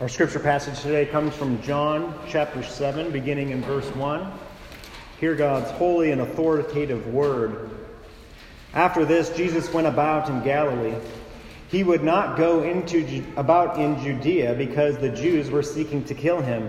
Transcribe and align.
Our 0.00 0.08
scripture 0.08 0.38
passage 0.38 0.80
today 0.80 1.04
comes 1.04 1.34
from 1.34 1.60
John 1.60 2.18
chapter 2.26 2.62
7, 2.62 3.10
beginning 3.10 3.50
in 3.50 3.60
verse 3.60 3.86
1. 3.94 4.32
Hear 5.20 5.34
God's 5.34 5.70
holy 5.72 6.10
and 6.10 6.22
authoritative 6.22 7.06
word. 7.08 7.68
After 8.72 9.04
this, 9.04 9.28
Jesus 9.36 9.70
went 9.74 9.86
about 9.86 10.30
in 10.30 10.42
Galilee. 10.42 10.94
He 11.68 11.84
would 11.84 12.02
not 12.02 12.38
go 12.38 12.62
into 12.62 13.22
about 13.36 13.78
in 13.78 14.02
Judea 14.02 14.54
because 14.54 14.96
the 14.96 15.10
Jews 15.10 15.50
were 15.50 15.62
seeking 15.62 16.02
to 16.04 16.14
kill 16.14 16.40
him. 16.40 16.66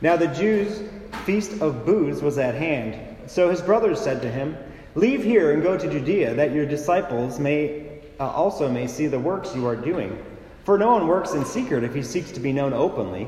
Now 0.00 0.16
the 0.16 0.28
Jews' 0.28 0.80
feast 1.26 1.60
of 1.60 1.84
booths 1.84 2.22
was 2.22 2.38
at 2.38 2.54
hand. 2.54 2.96
So 3.26 3.50
his 3.50 3.60
brothers 3.60 4.00
said 4.00 4.22
to 4.22 4.30
him, 4.30 4.56
"Leave 4.94 5.22
here 5.22 5.52
and 5.52 5.62
go 5.62 5.76
to 5.76 5.90
Judea, 5.90 6.32
that 6.36 6.52
your 6.52 6.64
disciples 6.64 7.38
may 7.38 8.00
uh, 8.18 8.30
also 8.30 8.70
may 8.70 8.86
see 8.86 9.08
the 9.08 9.18
works 9.18 9.54
you 9.54 9.66
are 9.66 9.76
doing." 9.76 10.18
For 10.64 10.78
no 10.78 10.92
one 10.92 11.08
works 11.08 11.32
in 11.32 11.44
secret 11.44 11.82
if 11.82 11.94
he 11.94 12.02
seeks 12.02 12.30
to 12.32 12.40
be 12.40 12.52
known 12.52 12.72
openly. 12.72 13.26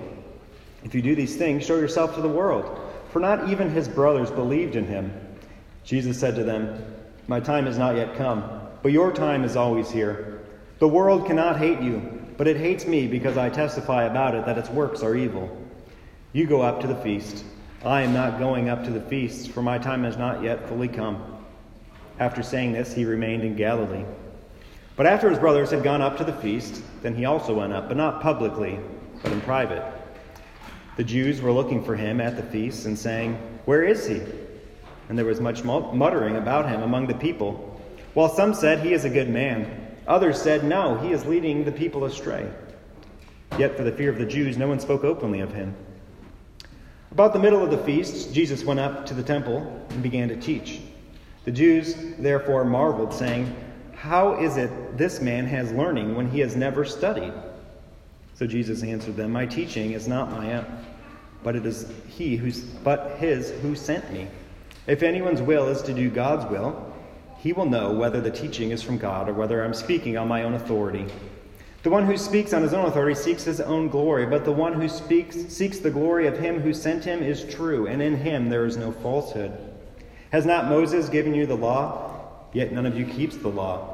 If 0.84 0.94
you 0.94 1.02
do 1.02 1.16
these 1.16 1.36
things, 1.36 1.64
show 1.64 1.76
yourself 1.76 2.14
to 2.14 2.20
the 2.20 2.28
world. 2.28 2.78
For 3.10 3.18
not 3.18 3.48
even 3.48 3.70
his 3.70 3.88
brothers 3.88 4.30
believed 4.30 4.76
in 4.76 4.86
him. 4.86 5.12
Jesus 5.84 6.18
said 6.18 6.34
to 6.36 6.44
them, 6.44 6.84
My 7.26 7.40
time 7.40 7.66
has 7.66 7.78
not 7.78 7.96
yet 7.96 8.16
come, 8.16 8.44
but 8.82 8.92
your 8.92 9.12
time 9.12 9.44
is 9.44 9.56
always 9.56 9.90
here. 9.90 10.42
The 10.78 10.88
world 10.88 11.26
cannot 11.26 11.58
hate 11.58 11.80
you, 11.80 12.20
but 12.36 12.46
it 12.46 12.56
hates 12.56 12.86
me 12.86 13.06
because 13.06 13.36
I 13.36 13.48
testify 13.48 14.04
about 14.04 14.34
it 14.34 14.46
that 14.46 14.58
its 14.58 14.70
works 14.70 15.02
are 15.02 15.16
evil. 15.16 15.56
You 16.32 16.46
go 16.46 16.62
up 16.62 16.80
to 16.80 16.86
the 16.86 16.96
feast. 16.96 17.44
I 17.84 18.02
am 18.02 18.12
not 18.12 18.38
going 18.38 18.68
up 18.68 18.84
to 18.84 18.90
the 18.90 19.00
feast, 19.00 19.50
for 19.50 19.62
my 19.62 19.78
time 19.78 20.04
has 20.04 20.16
not 20.16 20.42
yet 20.42 20.68
fully 20.68 20.88
come. 20.88 21.22
After 22.18 22.42
saying 22.42 22.72
this, 22.72 22.92
he 22.92 23.04
remained 23.04 23.42
in 23.42 23.56
Galilee. 23.56 24.04
But 24.96 25.06
after 25.06 25.28
his 25.28 25.38
brothers 25.38 25.70
had 25.70 25.82
gone 25.82 26.02
up 26.02 26.16
to 26.18 26.24
the 26.24 26.32
feast, 26.32 26.82
then 27.02 27.14
he 27.14 27.24
also 27.24 27.54
went 27.54 27.72
up, 27.72 27.88
but 27.88 27.96
not 27.96 28.20
publicly, 28.20 28.78
but 29.22 29.32
in 29.32 29.40
private. 29.40 29.84
The 30.96 31.04
Jews 31.04 31.42
were 31.42 31.50
looking 31.50 31.82
for 31.82 31.96
him 31.96 32.20
at 32.20 32.36
the 32.36 32.42
feast 32.44 32.86
and 32.86 32.96
saying, 32.96 33.34
Where 33.64 33.82
is 33.82 34.06
he? 34.06 34.22
And 35.08 35.18
there 35.18 35.24
was 35.24 35.40
much 35.40 35.64
muttering 35.64 36.36
about 36.36 36.68
him 36.68 36.82
among 36.82 37.08
the 37.08 37.14
people. 37.14 37.80
While 38.14 38.28
some 38.28 38.54
said, 38.54 38.80
He 38.80 38.92
is 38.92 39.04
a 39.04 39.10
good 39.10 39.28
man, 39.28 39.96
others 40.06 40.40
said, 40.40 40.62
No, 40.62 40.96
he 40.98 41.10
is 41.10 41.26
leading 41.26 41.64
the 41.64 41.72
people 41.72 42.04
astray. 42.04 42.48
Yet 43.58 43.76
for 43.76 43.82
the 43.82 43.92
fear 43.92 44.10
of 44.10 44.18
the 44.18 44.26
Jews, 44.26 44.56
no 44.56 44.68
one 44.68 44.78
spoke 44.78 45.02
openly 45.02 45.40
of 45.40 45.52
him. 45.52 45.74
About 47.10 47.32
the 47.32 47.38
middle 47.38 47.62
of 47.62 47.70
the 47.70 47.78
feast, 47.78 48.32
Jesus 48.32 48.64
went 48.64 48.80
up 48.80 49.06
to 49.06 49.14
the 49.14 49.22
temple 49.22 49.86
and 49.90 50.02
began 50.02 50.28
to 50.28 50.36
teach. 50.36 50.80
The 51.44 51.52
Jews 51.52 51.94
therefore 52.18 52.64
marveled, 52.64 53.12
saying, 53.12 53.54
how 54.04 54.38
is 54.38 54.58
it 54.58 54.98
this 54.98 55.22
man 55.22 55.46
has 55.46 55.72
learning 55.72 56.14
when 56.14 56.28
he 56.28 56.40
has 56.40 56.54
never 56.54 56.84
studied? 56.84 57.32
So 58.34 58.46
Jesus 58.46 58.82
answered 58.82 59.16
them, 59.16 59.32
My 59.32 59.46
teaching 59.46 59.92
is 59.92 60.06
not 60.06 60.30
my 60.30 60.56
own, 60.56 60.84
but 61.42 61.56
it 61.56 61.64
is 61.64 61.90
he 62.06 62.36
who's 62.36 62.60
but 62.60 63.16
his 63.16 63.52
who 63.62 63.74
sent 63.74 64.12
me. 64.12 64.28
If 64.86 65.02
anyone's 65.02 65.40
will 65.40 65.68
is 65.68 65.80
to 65.82 65.94
do 65.94 66.10
God's 66.10 66.44
will, 66.50 66.92
he 67.38 67.54
will 67.54 67.64
know 67.64 67.92
whether 67.92 68.20
the 68.20 68.30
teaching 68.30 68.72
is 68.72 68.82
from 68.82 68.98
God 68.98 69.26
or 69.26 69.32
whether 69.32 69.64
I'm 69.64 69.72
speaking 69.72 70.18
on 70.18 70.28
my 70.28 70.42
own 70.42 70.52
authority. 70.52 71.06
The 71.82 71.88
one 71.88 72.04
who 72.04 72.18
speaks 72.18 72.52
on 72.52 72.60
his 72.60 72.74
own 72.74 72.84
authority 72.84 73.14
seeks 73.14 73.44
his 73.44 73.62
own 73.62 73.88
glory, 73.88 74.26
but 74.26 74.44
the 74.44 74.52
one 74.52 74.74
who 74.74 74.86
speaks 74.86 75.46
seeks 75.48 75.78
the 75.78 75.90
glory 75.90 76.26
of 76.26 76.36
him 76.36 76.60
who 76.60 76.74
sent 76.74 77.04
him 77.04 77.22
is 77.22 77.42
true, 77.46 77.86
and 77.86 78.02
in 78.02 78.16
him 78.16 78.50
there 78.50 78.66
is 78.66 78.76
no 78.76 78.92
falsehood. 78.92 79.56
Has 80.30 80.44
not 80.44 80.68
Moses 80.68 81.08
given 81.08 81.34
you 81.34 81.46
the 81.46 81.56
law? 81.56 82.10
Yet 82.52 82.70
none 82.70 82.84
of 82.84 82.98
you 82.98 83.06
keeps 83.06 83.38
the 83.38 83.48
law. 83.48 83.93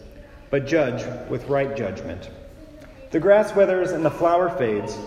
but 0.51 0.67
judge 0.67 1.03
with 1.29 1.47
right 1.47 1.75
judgment. 1.75 2.29
The 3.09 3.19
grass 3.19 3.55
withers 3.55 3.91
and 3.91 4.05
the 4.05 4.11
flower 4.11 4.49
fades. 4.49 4.97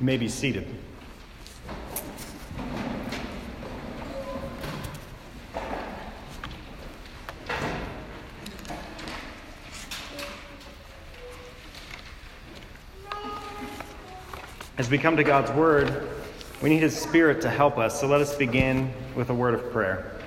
You 0.00 0.06
may 0.06 0.16
be 0.16 0.28
seated. 0.28 0.66
As 14.78 14.88
we 14.88 14.96
come 14.96 15.16
to 15.16 15.24
God's 15.24 15.50
Word, 15.50 16.08
we 16.62 16.68
need 16.68 16.82
His 16.82 16.96
Spirit 16.96 17.40
to 17.40 17.50
help 17.50 17.78
us. 17.78 18.00
So 18.00 18.06
let 18.06 18.20
us 18.20 18.36
begin 18.36 18.92
with 19.16 19.30
a 19.30 19.34
word 19.34 19.54
of 19.54 19.72
prayer. 19.72 20.17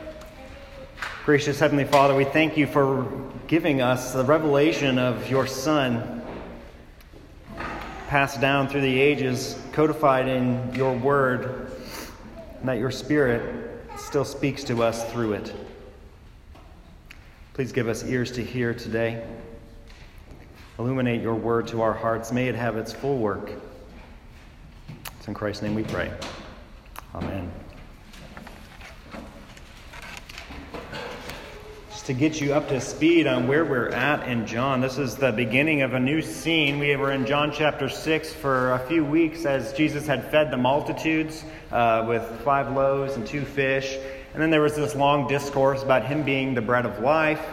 Gracious 1.32 1.62
Heavenly 1.62 1.86
Father, 1.86 2.14
we 2.14 2.26
thank 2.26 2.58
you 2.58 2.68
for 2.68 3.10
giving 3.48 3.82
us 3.82 4.12
the 4.12 4.26
revelation 4.26 5.00
of 5.00 5.30
your 5.30 5.48
Son, 5.48 6.22
passed 8.10 8.42
down 8.42 8.68
through 8.68 8.82
the 8.82 9.00
ages, 9.00 9.58
codified 9.72 10.28
in 10.28 10.76
your 10.76 10.94
word, 10.94 11.72
and 12.60 12.68
that 12.68 12.80
your 12.80 12.92
Spirit 12.92 13.82
still 13.96 14.26
speaks 14.26 14.62
to 14.66 14.84
us 14.84 15.10
through 15.14 15.32
it. 15.32 15.56
Please 17.54 17.72
give 17.72 17.88
us 17.88 18.04
ears 18.04 18.34
to 18.34 18.44
hear 18.44 18.74
today. 18.74 19.26
Illuminate 20.80 21.22
your 21.22 21.36
word 21.36 21.66
to 21.70 21.82
our 21.82 21.94
hearts. 21.94 22.34
May 22.34 22.50
it 22.50 22.56
have 22.56 22.76
its 22.76 22.92
full 22.92 23.20
work. 23.20 23.52
It's 25.18 25.30
in 25.30 25.34
Christ's 25.34 25.64
name 25.64 25.76
we 25.76 25.84
pray. 25.84 26.12
Amen. 27.16 27.50
To 32.04 32.14
get 32.14 32.42
you 32.42 32.54
up 32.54 32.68
to 32.68 32.82
speed 32.82 33.28
on 33.28 33.48
where 33.48 33.64
we're 33.64 33.90
at 33.90 34.28
in 34.28 34.48
John. 34.48 34.82
This 34.82 34.98
is 34.98 35.16
the 35.16 35.32
beginning 35.32 35.84
of 35.84 35.94
a 35.94 36.00
new 36.00 36.24
scene. 36.24 36.80
We 36.80 36.96
were 36.96 37.12
in 37.12 37.28
John 37.28 37.52
chapter 37.52 37.90
6 37.90 38.34
for 38.34 38.74
a 38.74 38.80
few 38.88 39.06
weeks 39.06 39.46
as 39.46 39.72
Jesus 39.74 40.08
had 40.08 40.32
fed 40.32 40.50
the 40.50 40.58
multitudes 40.58 41.46
uh, 41.72 42.04
with 42.08 42.24
five 42.44 42.74
loaves 42.74 43.14
and 43.14 43.28
two 43.28 43.46
fish. 43.46 44.00
And 44.34 44.42
then 44.42 44.50
there 44.50 44.62
was 44.62 44.76
this 44.76 44.96
long 44.96 45.28
discourse 45.28 45.84
about 45.84 46.04
him 46.04 46.24
being 46.24 46.56
the 46.56 46.62
bread 46.62 46.88
of 46.88 47.00
life. 47.00 47.46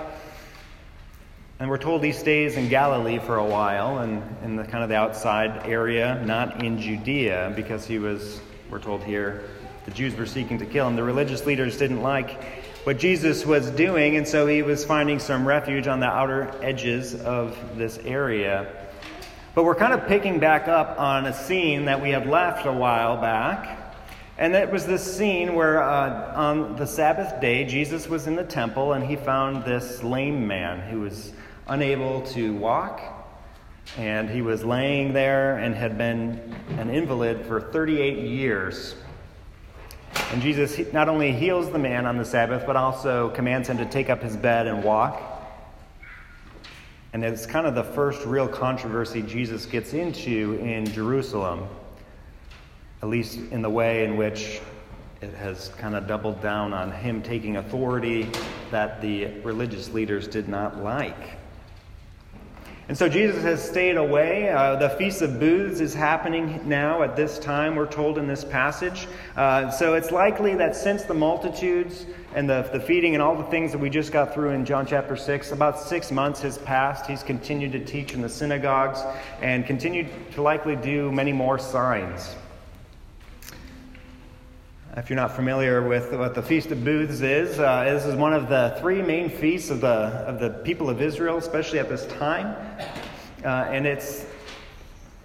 And 1.60 1.69
we're 1.69 1.76
told 1.76 2.03
he 2.03 2.12
stays 2.12 2.56
in 2.56 2.70
Galilee 2.70 3.19
for 3.19 3.37
a 3.37 3.44
while 3.44 3.98
and 3.98 4.22
in 4.44 4.56
the 4.56 4.64
kind 4.64 4.82
of 4.82 4.88
the 4.88 4.97
outside 4.97 5.66
area, 5.66 6.22
not 6.25 6.64
in 6.64 6.81
Judea, 6.81 7.53
because 7.54 7.87
he 7.87 7.98
was, 7.98 8.41
we're 8.70 8.78
told 8.78 9.04
here, 9.04 9.44
the 9.84 9.91
Jews 9.91 10.14
were 10.16 10.26
seeking 10.26 10.58
to 10.58 10.66
kill 10.66 10.87
him. 10.87 10.97
The 10.97 11.03
religious 11.03 11.44
leaders 11.44 11.76
didn't 11.76 12.03
like 12.03 12.67
what 12.88 12.99
Jesus 12.99 13.44
was 13.44 13.69
doing, 13.72 14.16
and 14.16 14.26
so 14.26 14.47
he 14.47 14.62
was 14.62 14.82
finding 14.82 15.19
some 15.19 15.47
refuge 15.47 15.87
on 15.87 16.00
the 16.00 16.06
outer 16.06 16.50
edges 16.62 17.15
of 17.15 17.54
this 17.76 17.99
area. 17.99 18.66
But 19.54 19.65
we're 19.65 19.75
kind 19.75 19.93
of 19.93 20.09
picking 20.09 20.38
back 20.38 20.69
up 20.69 20.99
on 20.99 21.26
a 21.26 21.34
scene 21.34 21.84
that 21.84 22.00
we 22.00 22.09
had 22.09 22.26
left 22.26 22.65
a 22.65 22.72
while 22.72 23.21
back. 23.21 23.94
And 24.38 24.54
it 24.54 24.72
was 24.72 24.87
this 24.87 25.19
scene 25.19 25.54
where 25.54 25.82
uh, 25.82 26.32
on 26.34 26.76
the 26.76 26.87
Sabbath 26.87 27.43
day, 27.43 27.66
Jesus 27.66 28.09
was 28.09 28.26
in 28.26 28.37
the 28.37 28.44
temple 28.44 28.94
and 28.94 29.05
he 29.05 29.16
found 29.16 29.66
this 29.66 30.03
lame 30.03 30.47
man 30.47 30.81
who 30.81 31.00
was 31.00 31.34
unable 31.66 32.22
to 32.28 32.55
walk. 32.55 33.03
And 33.99 34.31
he 34.31 34.41
was 34.41 34.64
laying 34.64 35.12
there 35.12 35.58
and 35.58 35.75
had 35.75 35.99
been 35.99 36.56
an 36.79 36.88
invalid 36.88 37.44
for 37.44 37.61
38 37.61 38.17
years. 38.17 38.94
And 40.32 40.43
Jesus 40.43 40.93
not 40.93 41.09
only 41.09 41.32
heals 41.32 41.70
the 41.70 41.79
man 41.79 42.05
on 42.05 42.19
the 42.19 42.25
Sabbath, 42.25 42.65
but 42.67 42.76
also 42.76 43.31
commands 43.31 43.69
him 43.69 43.79
to 43.79 43.87
take 43.87 44.11
up 44.11 44.23
his 44.23 44.37
bed 44.37 44.67
and 44.67 44.85
walk. 44.85 45.23
And 47.12 47.25
it's 47.25 47.47
kind 47.47 47.67
of 47.67 47.75
the 47.75 47.85
first 47.85 48.26
real 48.26 48.47
controversy 48.47 49.23
Jesus 49.23 49.65
gets 49.65 49.94
into 49.94 50.59
in 50.61 50.85
Jerusalem, 50.87 51.67
at 53.03 53.09
least 53.09 53.38
in 53.50 53.62
the 53.62 53.70
way 53.70 54.05
in 54.05 54.17
which 54.19 54.61
it 55.23 55.32
has 55.35 55.70
kind 55.70 55.94
of 55.94 56.06
doubled 56.06 56.43
down 56.43 56.75
on 56.75 56.93
him 56.93 57.23
taking 57.23 57.56
authority 57.56 58.29
that 58.70 59.00
the 59.00 59.41
religious 59.41 59.91
leaders 59.93 60.29
did 60.29 60.49
not 60.49 60.82
like. 60.82 61.38
And 62.88 62.96
so 62.96 63.06
Jesus 63.06 63.43
has 63.43 63.62
stayed 63.62 63.99
away. 63.99 64.49
Uh, 64.49 64.76
the 64.76 64.88
Feast 64.88 65.20
of 65.20 65.38
Booths 65.38 65.81
is 65.81 65.93
happening 65.93 66.67
now 66.67 67.02
at 67.02 67.17
this 67.17 67.38
time, 67.38 67.76
we're 67.76 67.87
told 67.87 68.17
in 68.17 68.26
this 68.26 68.44
passage. 68.44 69.06
Uh, 69.37 69.70
so 69.70 69.93
it's 69.93 70.11
likely 70.11 70.55
that 70.55 70.75
since 70.75 71.02
the 71.02 71.12
multitudes 71.12 72.06
and 72.35 72.49
the, 72.49 72.67
the 72.73 72.81
feeding 72.81 73.12
and 73.12 73.23
all 73.23 73.37
the 73.37 73.44
things 73.44 73.73
that 73.73 73.79
we 73.79 73.90
just 73.90 74.11
got 74.11 74.32
through 74.32 74.50
in 74.50 74.64
John 74.64 74.87
chapter 74.87 75.17
6, 75.17 75.52
about 75.52 75.79
six 75.79 76.11
months 76.11 76.40
has 76.40 76.56
passed. 76.56 77.05
He's 77.05 77.23
continued 77.23 77.73
to 77.73 77.85
teach 77.85 78.14
in 78.14 78.23
the 78.23 78.29
synagogues 78.29 79.00
and 79.43 79.67
continued 79.67 80.08
to 80.32 80.41
likely 80.41 80.75
do 80.75 81.12
many 81.12 81.34
more 81.34 81.58
signs. 81.58 82.37
If 84.98 85.08
you're 85.08 85.16
not 85.16 85.36
familiar 85.36 85.86
with 85.86 86.12
what 86.12 86.34
the 86.34 86.42
Feast 86.42 86.72
of 86.72 86.82
Booths 86.82 87.20
is, 87.20 87.60
uh, 87.60 87.84
this 87.84 88.04
is 88.04 88.16
one 88.16 88.32
of 88.32 88.48
the 88.48 88.76
three 88.80 89.00
main 89.00 89.30
feasts 89.30 89.70
of 89.70 89.80
the, 89.80 89.86
of 89.86 90.40
the 90.40 90.50
people 90.50 90.90
of 90.90 91.00
Israel, 91.00 91.38
especially 91.38 91.78
at 91.78 91.88
this 91.88 92.04
time. 92.06 92.56
Uh, 93.44 93.68
and 93.70 93.86
it's, 93.86 94.26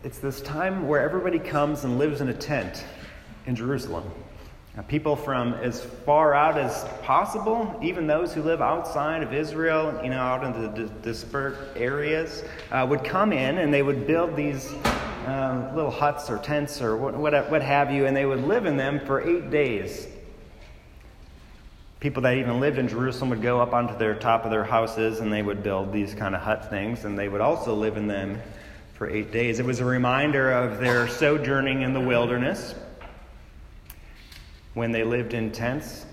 it's 0.03 0.19
this 0.19 0.41
time 0.41 0.87
where 0.87 1.01
everybody 1.01 1.39
comes 1.39 1.85
and 1.85 1.97
lives 1.97 2.21
in 2.21 2.29
a 2.29 2.33
tent 2.35 2.85
in 3.47 3.55
Jerusalem. 3.55 4.11
Now, 4.75 4.83
people 4.83 5.15
from 5.15 5.55
as 5.55 5.83
far 5.83 6.35
out 6.35 6.55
as 6.55 6.83
possible, 7.01 7.75
even 7.81 8.05
those 8.05 8.31
who 8.31 8.43
live 8.43 8.61
outside 8.61 9.23
of 9.23 9.33
Israel, 9.33 9.99
you 10.03 10.11
know, 10.11 10.19
out 10.19 10.43
in 10.43 10.75
the 10.75 10.87
dispersed 11.01 11.59
areas, 11.75 12.43
uh, 12.71 12.85
would 12.87 13.03
come 13.03 13.33
in 13.33 13.57
and 13.57 13.73
they 13.73 13.81
would 13.81 14.05
build 14.05 14.35
these 14.35 14.71
uh, 15.25 15.71
little 15.75 15.91
huts 15.91 16.29
or 16.29 16.37
tents 16.37 16.81
or 16.81 16.95
what, 16.97 17.15
what, 17.15 17.49
what 17.49 17.61
have 17.61 17.91
you, 17.91 18.05
and 18.05 18.15
they 18.15 18.25
would 18.25 18.43
live 18.43 18.65
in 18.65 18.77
them 18.77 18.99
for 19.05 19.21
eight 19.21 19.49
days. 19.49 20.07
People 21.99 22.23
that 22.23 22.35
even 22.37 22.59
lived 22.59 22.77
in 22.77 22.87
Jerusalem 22.87 23.29
would 23.29 23.41
go 23.41 23.61
up 23.61 23.73
onto 23.73 23.97
their 23.97 24.15
top 24.15 24.43
of 24.43 24.51
their 24.51 24.65
houses 24.65 25.21
and 25.21 25.31
they 25.31 25.41
would 25.41 25.63
build 25.63 25.93
these 25.93 26.13
kind 26.13 26.35
of 26.35 26.41
hut 26.41 26.69
things, 26.69 27.05
and 27.05 27.17
they 27.17 27.29
would 27.29 27.41
also 27.41 27.73
live 27.73 27.95
in 27.95 28.07
them 28.07 28.41
for 28.95 29.09
eight 29.09 29.31
days. 29.31 29.59
It 29.59 29.65
was 29.65 29.79
a 29.79 29.85
reminder 29.85 30.51
of 30.51 30.79
their 30.79 31.07
sojourning 31.07 31.81
in 31.81 31.93
the 31.93 32.01
wilderness 32.01 32.75
when 34.73 34.91
they 34.91 35.03
lived 35.03 35.33
in 35.33 35.51
tents, 35.51 36.05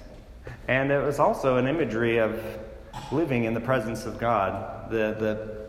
and 0.69 0.91
it 0.91 1.03
was 1.03 1.19
also 1.19 1.57
an 1.57 1.67
imagery 1.67 2.19
of 2.19 2.41
living 3.11 3.45
in 3.45 3.55
the 3.55 3.61
presence 3.61 4.07
of 4.07 4.19
God. 4.19 4.91
The, 4.91 5.17
the 5.19 5.60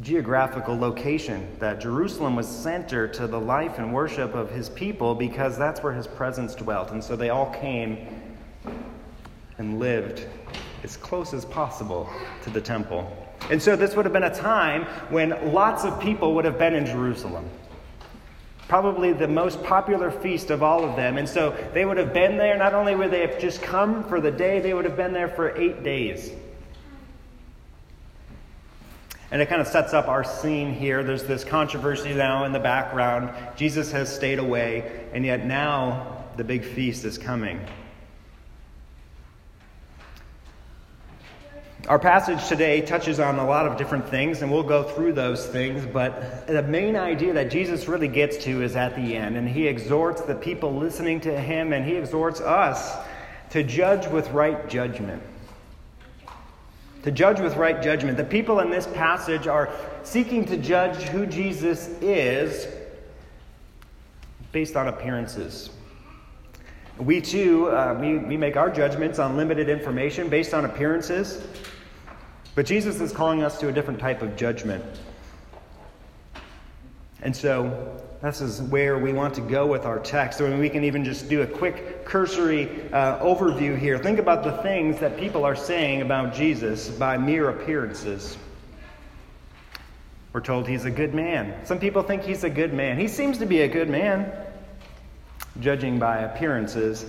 geographical 0.00 0.76
location, 0.76 1.48
that 1.60 1.80
Jerusalem 1.80 2.34
was 2.34 2.48
center 2.48 3.06
to 3.08 3.26
the 3.26 3.38
life 3.38 3.78
and 3.78 3.92
worship 3.92 4.34
of 4.34 4.50
his 4.50 4.68
people 4.68 5.14
because 5.14 5.56
that's 5.56 5.82
where 5.82 5.92
his 5.92 6.06
presence 6.06 6.54
dwelt. 6.54 6.90
And 6.90 7.02
so 7.02 7.14
they 7.14 7.30
all 7.30 7.50
came 7.50 8.08
and 9.58 9.78
lived 9.78 10.26
as 10.82 10.96
close 10.96 11.32
as 11.32 11.44
possible 11.44 12.08
to 12.42 12.50
the 12.50 12.60
temple. 12.60 13.10
And 13.50 13.62
so 13.62 13.76
this 13.76 13.94
would 13.94 14.04
have 14.04 14.12
been 14.12 14.24
a 14.24 14.34
time 14.34 14.84
when 15.10 15.52
lots 15.52 15.84
of 15.84 16.00
people 16.00 16.34
would 16.34 16.44
have 16.44 16.58
been 16.58 16.74
in 16.74 16.86
Jerusalem. 16.86 17.48
Probably 18.66 19.12
the 19.12 19.28
most 19.28 19.62
popular 19.62 20.10
feast 20.10 20.50
of 20.50 20.62
all 20.62 20.84
of 20.84 20.96
them. 20.96 21.18
And 21.18 21.28
so 21.28 21.54
they 21.72 21.84
would 21.84 21.98
have 21.98 22.12
been 22.12 22.36
there. 22.36 22.56
Not 22.56 22.74
only 22.74 22.96
would 22.96 23.10
they 23.10 23.20
have 23.20 23.38
just 23.38 23.62
come 23.62 24.02
for 24.08 24.20
the 24.20 24.30
day, 24.30 24.60
they 24.60 24.74
would 24.74 24.86
have 24.86 24.96
been 24.96 25.12
there 25.12 25.28
for 25.28 25.56
eight 25.56 25.84
days. 25.84 26.32
And 29.34 29.42
it 29.42 29.48
kind 29.48 29.60
of 29.60 29.66
sets 29.66 29.92
up 29.92 30.06
our 30.06 30.22
scene 30.22 30.72
here. 30.72 31.02
There's 31.02 31.24
this 31.24 31.42
controversy 31.42 32.14
now 32.14 32.44
in 32.44 32.52
the 32.52 32.60
background. 32.60 33.30
Jesus 33.56 33.90
has 33.90 34.14
stayed 34.14 34.38
away, 34.38 35.08
and 35.12 35.24
yet 35.26 35.44
now 35.44 36.24
the 36.36 36.44
big 36.44 36.64
feast 36.64 37.04
is 37.04 37.18
coming. 37.18 37.58
Our 41.88 41.98
passage 41.98 42.46
today 42.46 42.82
touches 42.82 43.18
on 43.18 43.40
a 43.40 43.44
lot 43.44 43.66
of 43.66 43.76
different 43.76 44.08
things, 44.08 44.40
and 44.40 44.52
we'll 44.52 44.62
go 44.62 44.84
through 44.84 45.14
those 45.14 45.44
things, 45.44 45.84
but 45.84 46.46
the 46.46 46.62
main 46.62 46.94
idea 46.94 47.32
that 47.32 47.50
Jesus 47.50 47.88
really 47.88 48.06
gets 48.06 48.36
to 48.44 48.62
is 48.62 48.76
at 48.76 48.94
the 48.94 49.16
end, 49.16 49.36
and 49.36 49.48
he 49.48 49.66
exhorts 49.66 50.20
the 50.20 50.36
people 50.36 50.76
listening 50.76 51.20
to 51.22 51.40
him, 51.40 51.72
and 51.72 51.84
he 51.84 51.96
exhorts 51.96 52.40
us 52.40 52.94
to 53.50 53.64
judge 53.64 54.06
with 54.06 54.30
right 54.30 54.68
judgment 54.68 55.24
to 57.04 57.10
judge 57.10 57.38
with 57.38 57.56
right 57.56 57.82
judgment. 57.82 58.16
The 58.16 58.24
people 58.24 58.60
in 58.60 58.70
this 58.70 58.86
passage 58.86 59.46
are 59.46 59.70
seeking 60.04 60.46
to 60.46 60.56
judge 60.56 60.96
who 61.02 61.26
Jesus 61.26 61.88
is 62.00 62.66
based 64.52 64.74
on 64.74 64.88
appearances. 64.88 65.68
We 66.96 67.20
too, 67.20 67.68
uh, 67.68 67.98
we, 68.00 68.16
we 68.16 68.38
make 68.38 68.56
our 68.56 68.70
judgments 68.70 69.18
on 69.18 69.36
limited 69.36 69.68
information 69.68 70.30
based 70.30 70.54
on 70.54 70.64
appearances, 70.64 71.46
but 72.54 72.64
Jesus 72.64 73.02
is 73.02 73.12
calling 73.12 73.42
us 73.42 73.60
to 73.60 73.68
a 73.68 73.72
different 73.72 74.00
type 74.00 74.22
of 74.22 74.34
judgment. 74.34 74.82
And 77.20 77.36
so 77.36 78.00
this 78.24 78.40
is 78.40 78.62
where 78.62 78.98
we 78.98 79.12
want 79.12 79.34
to 79.34 79.42
go 79.42 79.66
with 79.66 79.84
our 79.84 79.98
text. 79.98 80.38
So 80.38 80.56
we 80.56 80.70
can 80.70 80.82
even 80.82 81.04
just 81.04 81.28
do 81.28 81.42
a 81.42 81.46
quick 81.46 82.06
cursory 82.06 82.90
uh, 82.90 83.18
overview 83.18 83.78
here. 83.78 83.98
Think 83.98 84.18
about 84.18 84.42
the 84.42 84.52
things 84.62 84.98
that 85.00 85.18
people 85.18 85.44
are 85.44 85.54
saying 85.54 86.00
about 86.00 86.32
Jesus 86.32 86.88
by 86.88 87.18
mere 87.18 87.50
appearances. 87.50 88.38
We're 90.32 90.40
told 90.40 90.66
he's 90.66 90.86
a 90.86 90.90
good 90.90 91.12
man. 91.12 91.66
Some 91.66 91.78
people 91.78 92.02
think 92.02 92.22
he's 92.22 92.44
a 92.44 92.50
good 92.50 92.72
man. 92.72 92.98
He 92.98 93.08
seems 93.08 93.36
to 93.38 93.46
be 93.46 93.60
a 93.60 93.68
good 93.68 93.90
man, 93.90 94.32
judging 95.60 95.98
by 95.98 96.20
appearances. 96.20 97.04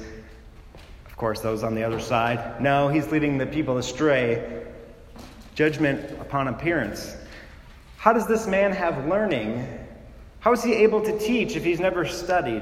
Of 1.06 1.16
course, 1.16 1.40
those 1.40 1.64
on 1.64 1.76
the 1.76 1.84
other 1.86 2.02
side, 2.02 2.60
no, 2.60 2.90
he's 2.90 3.10
leading 3.10 3.38
the 3.38 3.46
people 3.46 3.78
astray. 3.78 4.66
Judgment 5.56 6.12
upon 6.20 6.50
appearance. 6.50 7.16
How 7.96 8.12
does 8.12 8.28
this 8.28 8.48
man 8.48 8.74
have 8.74 9.08
learning 9.08 9.85
how 10.46 10.52
is 10.52 10.64
he 10.64 10.74
able 10.76 11.02
to 11.02 11.18
teach 11.18 11.56
if 11.56 11.64
he's 11.64 11.80
never 11.80 12.06
studied? 12.06 12.62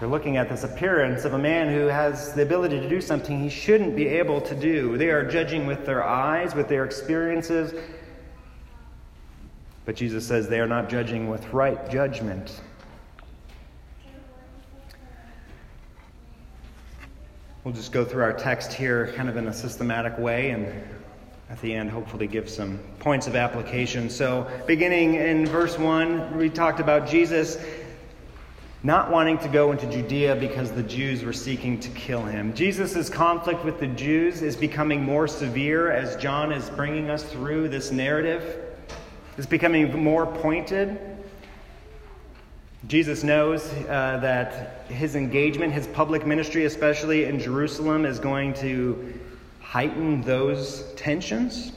They're 0.00 0.08
looking 0.08 0.36
at 0.36 0.48
this 0.48 0.64
appearance 0.64 1.24
of 1.24 1.32
a 1.32 1.38
man 1.38 1.72
who 1.72 1.86
has 1.86 2.34
the 2.34 2.42
ability 2.42 2.80
to 2.80 2.88
do 2.88 3.00
something 3.00 3.40
he 3.40 3.48
shouldn't 3.48 3.94
be 3.94 4.08
able 4.08 4.40
to 4.40 4.56
do. 4.56 4.98
They 4.98 5.10
are 5.10 5.22
judging 5.22 5.64
with 5.68 5.86
their 5.86 6.02
eyes, 6.02 6.56
with 6.56 6.66
their 6.66 6.84
experiences. 6.84 7.72
But 9.84 9.94
Jesus 9.94 10.26
says 10.26 10.48
they 10.48 10.58
are 10.58 10.66
not 10.66 10.88
judging 10.88 11.30
with 11.30 11.46
right 11.52 11.88
judgment. 11.88 12.60
We'll 17.62 17.74
just 17.74 17.92
go 17.92 18.04
through 18.04 18.24
our 18.24 18.32
text 18.32 18.72
here 18.72 19.12
kind 19.14 19.28
of 19.28 19.36
in 19.36 19.46
a 19.46 19.54
systematic 19.54 20.18
way 20.18 20.50
and 20.50 20.97
at 21.50 21.60
the 21.62 21.74
end, 21.74 21.90
hopefully, 21.90 22.26
give 22.26 22.48
some 22.48 22.78
points 22.98 23.26
of 23.26 23.34
application. 23.34 24.10
So, 24.10 24.46
beginning 24.66 25.14
in 25.14 25.46
verse 25.46 25.78
1, 25.78 26.36
we 26.36 26.50
talked 26.50 26.78
about 26.78 27.08
Jesus 27.08 27.56
not 28.82 29.10
wanting 29.10 29.38
to 29.38 29.48
go 29.48 29.72
into 29.72 29.90
Judea 29.90 30.36
because 30.36 30.70
the 30.70 30.82
Jews 30.82 31.24
were 31.24 31.32
seeking 31.32 31.80
to 31.80 31.88
kill 31.90 32.24
him. 32.24 32.54
Jesus' 32.54 33.08
conflict 33.08 33.64
with 33.64 33.80
the 33.80 33.88
Jews 33.88 34.42
is 34.42 34.56
becoming 34.56 35.02
more 35.02 35.26
severe 35.26 35.90
as 35.90 36.16
John 36.16 36.52
is 36.52 36.70
bringing 36.70 37.10
us 37.10 37.24
through 37.24 37.70
this 37.70 37.90
narrative. 37.90 38.76
It's 39.36 39.46
becoming 39.46 40.02
more 40.02 40.26
pointed. 40.26 40.98
Jesus 42.86 43.24
knows 43.24 43.66
uh, 43.72 44.18
that 44.22 44.84
his 44.88 45.16
engagement, 45.16 45.72
his 45.72 45.88
public 45.88 46.24
ministry, 46.24 46.64
especially 46.64 47.24
in 47.24 47.40
Jerusalem, 47.40 48.04
is 48.04 48.20
going 48.20 48.54
to 48.54 49.18
heighten 49.68 50.22
those 50.22 50.82
tensions. 50.94 51.72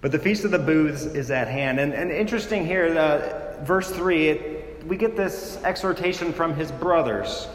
But 0.00 0.10
the 0.10 0.18
Feast 0.18 0.46
of 0.46 0.52
the 0.52 0.58
Booths 0.58 1.04
is 1.04 1.30
at 1.30 1.46
hand. 1.46 1.78
And, 1.78 1.92
and 1.92 2.10
interesting 2.10 2.64
here, 2.64 2.96
uh, 2.96 3.62
verse 3.62 3.90
3, 3.90 4.28
it, 4.28 4.84
we 4.86 4.96
get 4.96 5.14
this 5.14 5.62
exhortation 5.64 6.32
from 6.32 6.54
his 6.54 6.72
brothers. 6.72 7.46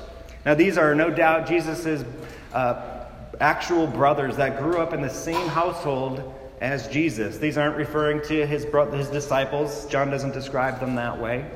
Now, 0.45 0.53
these 0.53 0.77
are 0.77 0.93
no 0.93 1.09
doubt 1.09 1.47
Jesus' 1.47 2.05
uh, 2.53 3.05
actual 3.39 3.87
brothers 3.87 4.37
that 4.37 4.59
grew 4.59 4.77
up 4.77 4.93
in 4.93 5.01
the 5.01 5.09
same 5.09 5.47
household 5.47 6.31
as 6.61 6.87
Jesus. 6.89 7.39
These 7.39 7.57
aren't 7.57 7.75
referring 7.75 8.21
to 8.25 8.45
his, 8.45 8.67
bro- 8.67 8.91
his 8.91 9.07
disciples. 9.07 9.87
John 9.87 10.11
doesn't 10.11 10.33
describe 10.33 10.79
them 10.79 10.93
that 10.93 11.19
way. 11.19 11.49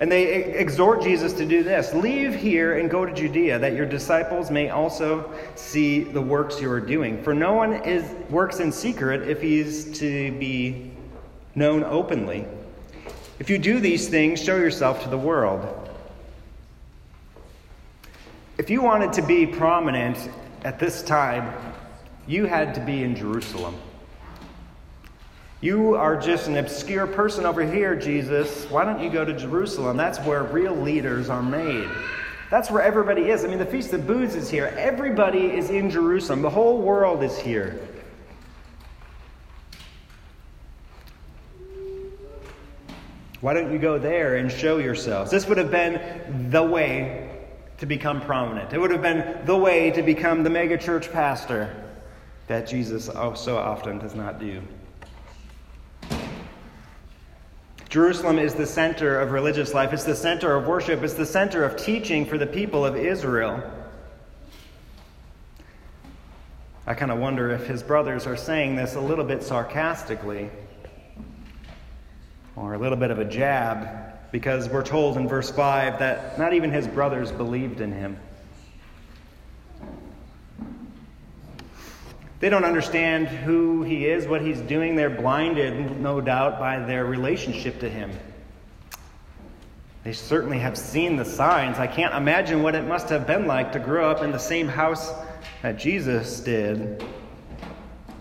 And 0.00 0.10
they 0.10 0.44
exhort 0.44 1.02
Jesus 1.02 1.32
to 1.34 1.46
do 1.46 1.62
this 1.62 1.94
Leave 1.94 2.34
here 2.34 2.78
and 2.78 2.90
go 2.90 3.06
to 3.06 3.12
Judea, 3.12 3.58
that 3.60 3.74
your 3.74 3.86
disciples 3.86 4.50
may 4.50 4.70
also 4.70 5.32
see 5.54 6.02
the 6.02 6.20
works 6.20 6.60
you 6.60 6.70
are 6.70 6.80
doing. 6.80 7.22
For 7.22 7.34
no 7.34 7.52
one 7.52 7.74
is, 7.84 8.04
works 8.28 8.60
in 8.60 8.72
secret 8.72 9.28
if 9.28 9.40
he 9.40 9.60
is 9.60 9.96
to 9.98 10.32
be 10.38 10.90
known 11.54 11.84
openly. 11.84 12.46
If 13.38 13.50
you 13.50 13.58
do 13.58 13.80
these 13.80 14.08
things, 14.08 14.42
show 14.42 14.56
yourself 14.56 15.02
to 15.04 15.08
the 15.08 15.18
world. 15.18 15.90
If 18.58 18.70
you 18.70 18.82
wanted 18.82 19.12
to 19.14 19.22
be 19.22 19.46
prominent 19.46 20.30
at 20.64 20.78
this 20.78 21.02
time, 21.02 21.52
you 22.26 22.46
had 22.46 22.74
to 22.74 22.80
be 22.80 23.02
in 23.02 23.14
Jerusalem. 23.14 23.76
You 25.64 25.94
are 25.94 26.14
just 26.14 26.46
an 26.46 26.58
obscure 26.58 27.06
person 27.06 27.46
over 27.46 27.64
here, 27.64 27.96
Jesus. 27.96 28.66
Why 28.66 28.84
don't 28.84 29.02
you 29.02 29.08
go 29.08 29.24
to 29.24 29.32
Jerusalem? 29.32 29.96
That's 29.96 30.18
where 30.18 30.42
real 30.42 30.76
leaders 30.76 31.30
are 31.30 31.42
made. 31.42 31.88
That's 32.50 32.70
where 32.70 32.82
everybody 32.82 33.30
is. 33.30 33.46
I 33.46 33.48
mean, 33.48 33.56
the 33.56 33.64
Feast 33.64 33.94
of 33.94 34.06
Booths 34.06 34.34
is 34.34 34.50
here. 34.50 34.74
Everybody 34.76 35.46
is 35.46 35.70
in 35.70 35.88
Jerusalem. 35.88 36.42
The 36.42 36.50
whole 36.50 36.82
world 36.82 37.22
is 37.22 37.38
here. 37.38 37.80
Why 43.40 43.54
don't 43.54 43.72
you 43.72 43.78
go 43.78 43.98
there 43.98 44.36
and 44.36 44.52
show 44.52 44.76
yourselves? 44.76 45.30
This 45.30 45.48
would 45.48 45.56
have 45.56 45.70
been 45.70 46.50
the 46.50 46.62
way 46.62 47.40
to 47.78 47.86
become 47.86 48.20
prominent. 48.20 48.74
It 48.74 48.78
would 48.78 48.90
have 48.90 49.00
been 49.00 49.46
the 49.46 49.56
way 49.56 49.90
to 49.92 50.02
become 50.02 50.42
the 50.42 50.50
megachurch 50.50 51.10
pastor 51.10 51.74
that 52.48 52.68
Jesus 52.68 53.06
so 53.06 53.56
often 53.56 53.98
does 53.98 54.14
not 54.14 54.38
do. 54.38 54.60
Jerusalem 57.94 58.40
is 58.40 58.54
the 58.54 58.66
center 58.66 59.20
of 59.20 59.30
religious 59.30 59.72
life, 59.72 59.92
it's 59.92 60.02
the 60.02 60.16
center 60.16 60.56
of 60.56 60.66
worship, 60.66 61.04
it's 61.04 61.14
the 61.14 61.24
center 61.24 61.62
of 61.62 61.76
teaching 61.76 62.26
for 62.26 62.36
the 62.36 62.44
people 62.44 62.84
of 62.84 62.96
Israel. 62.96 63.62
I 66.88 66.94
kind 66.94 67.12
of 67.12 67.18
wonder 67.18 67.52
if 67.52 67.68
his 67.68 67.84
brothers 67.84 68.26
are 68.26 68.36
saying 68.36 68.74
this 68.74 68.96
a 68.96 69.00
little 69.00 69.24
bit 69.24 69.44
sarcastically 69.44 70.50
or 72.56 72.74
a 72.74 72.78
little 72.78 72.98
bit 72.98 73.12
of 73.12 73.20
a 73.20 73.24
jab 73.24 73.86
because 74.32 74.68
we're 74.68 74.82
told 74.82 75.16
in 75.16 75.28
verse 75.28 75.52
5 75.52 76.00
that 76.00 76.36
not 76.36 76.52
even 76.52 76.72
his 76.72 76.88
brothers 76.88 77.30
believed 77.30 77.80
in 77.80 77.92
him. 77.92 78.18
They 82.44 82.50
don't 82.50 82.66
understand 82.66 83.28
who 83.28 83.84
he 83.84 84.04
is, 84.04 84.28
what 84.28 84.42
he's 84.42 84.60
doing. 84.60 84.96
They're 84.96 85.08
blinded, 85.08 85.98
no 85.98 86.20
doubt, 86.20 86.58
by 86.58 86.78
their 86.78 87.06
relationship 87.06 87.80
to 87.80 87.88
him. 87.88 88.10
They 90.02 90.12
certainly 90.12 90.58
have 90.58 90.76
seen 90.76 91.16
the 91.16 91.24
signs. 91.24 91.78
I 91.78 91.86
can't 91.86 92.14
imagine 92.14 92.62
what 92.62 92.74
it 92.74 92.86
must 92.86 93.08
have 93.08 93.26
been 93.26 93.46
like 93.46 93.72
to 93.72 93.78
grow 93.78 94.10
up 94.10 94.22
in 94.22 94.30
the 94.30 94.38
same 94.38 94.68
house 94.68 95.10
that 95.62 95.78
Jesus 95.78 96.40
did. 96.40 97.02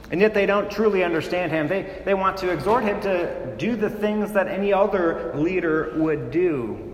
And 0.10 0.22
yet 0.22 0.34
they 0.34 0.46
don't 0.46 0.72
truly 0.72 1.04
understand 1.04 1.52
him. 1.52 1.68
They, 1.68 2.02
they 2.06 2.14
want 2.14 2.38
to 2.38 2.50
exhort 2.50 2.86
him 2.86 3.02
to 3.02 3.54
do 3.58 3.76
the 3.76 3.90
things 3.90 4.32
that 4.32 4.48
any 4.48 4.72
other 4.72 5.34
leader 5.36 5.96
would 5.98 6.32
do. 6.32 6.93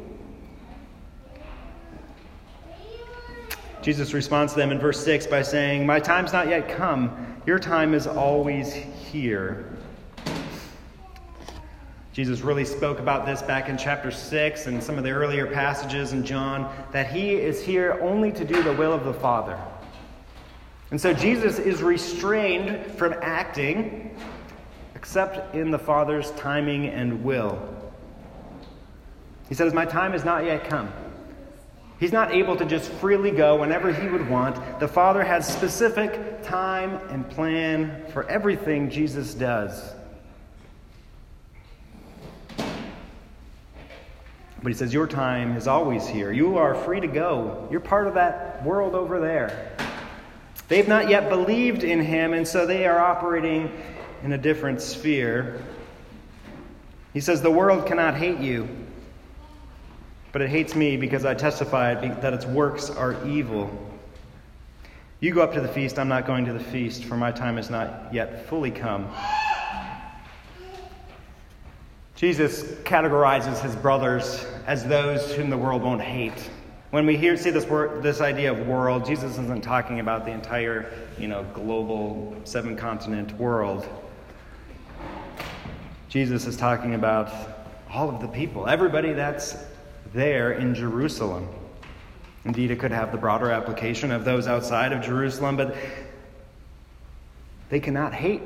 Jesus 3.89 4.13
responds 4.13 4.53
to 4.53 4.59
them 4.59 4.69
in 4.71 4.77
verse 4.77 5.03
6 5.03 5.25
by 5.25 5.41
saying, 5.41 5.83
My 5.83 5.99
time's 5.99 6.31
not 6.31 6.47
yet 6.47 6.69
come. 6.69 7.41
Your 7.47 7.57
time 7.57 7.95
is 7.95 8.05
always 8.05 8.71
here. 8.71 9.65
Jesus 12.13 12.41
really 12.41 12.65
spoke 12.65 12.99
about 12.99 13.25
this 13.25 13.41
back 13.41 13.67
in 13.67 13.79
chapter 13.79 14.11
6 14.11 14.67
and 14.67 14.83
some 14.83 14.99
of 14.99 15.03
the 15.03 15.09
earlier 15.09 15.47
passages 15.47 16.13
in 16.13 16.23
John 16.23 16.71
that 16.91 17.11
he 17.11 17.31
is 17.31 17.63
here 17.63 17.97
only 17.99 18.31
to 18.33 18.45
do 18.45 18.61
the 18.61 18.73
will 18.73 18.93
of 18.93 19.05
the 19.05 19.13
Father. 19.15 19.59
And 20.91 21.01
so 21.01 21.11
Jesus 21.11 21.57
is 21.57 21.81
restrained 21.81 22.85
from 22.91 23.15
acting 23.23 24.15
except 24.93 25.55
in 25.55 25.71
the 25.71 25.79
Father's 25.79 26.29
timing 26.33 26.89
and 26.89 27.23
will. 27.23 27.57
He 29.47 29.55
says, 29.55 29.73
My 29.73 29.85
time 29.85 30.11
has 30.11 30.23
not 30.23 30.45
yet 30.45 30.69
come. 30.69 30.93
He's 31.99 32.13
not 32.13 32.31
able 32.31 32.55
to 32.55 32.65
just 32.65 32.89
freely 32.93 33.31
go 33.31 33.57
whenever 33.57 33.91
he 33.91 34.07
would 34.07 34.29
want. 34.29 34.79
The 34.79 34.87
Father 34.87 35.21
has 35.21 35.45
specific 35.45 36.41
time 36.41 36.95
and 37.09 37.29
plan 37.29 38.05
for 38.13 38.23
everything 38.29 38.89
Jesus 38.89 39.33
does. 39.33 39.91
But 42.57 44.71
he 44.71 44.73
says, 44.73 44.93
Your 44.93 45.07
time 45.07 45.57
is 45.57 45.67
always 45.67 46.07
here. 46.07 46.31
You 46.31 46.57
are 46.57 46.73
free 46.73 47.01
to 47.01 47.07
go. 47.07 47.67
You're 47.69 47.81
part 47.81 48.07
of 48.07 48.13
that 48.13 48.63
world 48.63 48.95
over 48.95 49.19
there. 49.19 49.75
They've 50.69 50.87
not 50.87 51.09
yet 51.09 51.27
believed 51.27 51.83
in 51.83 51.99
him, 51.99 52.33
and 52.33 52.47
so 52.47 52.65
they 52.65 52.85
are 52.85 52.99
operating 52.99 53.69
in 54.23 54.31
a 54.31 54.37
different 54.37 54.81
sphere. 54.81 55.61
He 57.13 57.19
says, 57.19 57.41
The 57.41 57.51
world 57.51 57.87
cannot 57.87 58.15
hate 58.15 58.39
you 58.39 58.69
but 60.31 60.41
it 60.41 60.49
hates 60.49 60.75
me 60.75 60.97
because 60.97 61.25
I 61.25 61.33
testify 61.33 61.95
that 61.95 62.33
its 62.33 62.45
works 62.45 62.89
are 62.89 63.15
evil. 63.25 63.69
You 65.19 65.33
go 65.33 65.41
up 65.41 65.53
to 65.53 65.61
the 65.61 65.67
feast, 65.67 65.99
I'm 65.99 66.07
not 66.07 66.25
going 66.25 66.45
to 66.45 66.53
the 66.53 66.63
feast, 66.63 67.03
for 67.03 67.17
my 67.17 67.31
time 67.31 67.57
has 67.57 67.69
not 67.69 68.13
yet 68.13 68.47
fully 68.47 68.71
come. 68.71 69.07
Jesus 72.15 72.63
categorizes 72.83 73.61
his 73.61 73.75
brothers 73.75 74.45
as 74.67 74.85
those 74.85 75.33
whom 75.33 75.49
the 75.49 75.57
world 75.57 75.81
won't 75.81 76.01
hate. 76.01 76.49
When 76.91 77.05
we 77.05 77.15
hear, 77.15 77.37
see 77.37 77.49
this, 77.49 77.65
word, 77.65 78.01
this 78.01 78.19
idea 78.19 78.51
of 78.51 78.67
world, 78.67 79.05
Jesus 79.05 79.37
isn't 79.37 79.63
talking 79.63 79.99
about 79.99 80.25
the 80.25 80.31
entire 80.31 80.91
you 81.17 81.27
know, 81.27 81.45
global 81.53 82.35
seven 82.45 82.75
continent 82.75 83.31
world. 83.37 83.87
Jesus 86.07 86.47
is 86.47 86.57
talking 86.57 86.95
about 86.95 87.31
all 87.91 88.09
of 88.09 88.21
the 88.21 88.27
people, 88.27 88.67
everybody 88.67 89.13
that's 89.13 89.55
there 90.13 90.53
in 90.53 90.75
Jerusalem. 90.75 91.47
Indeed, 92.45 92.71
it 92.71 92.77
could 92.79 92.91
have 92.91 93.11
the 93.11 93.17
broader 93.17 93.51
application 93.51 94.11
of 94.11 94.25
those 94.25 94.47
outside 94.47 94.93
of 94.93 95.01
Jerusalem, 95.01 95.57
but 95.57 95.75
they 97.69 97.79
cannot 97.79 98.13
hate 98.13 98.41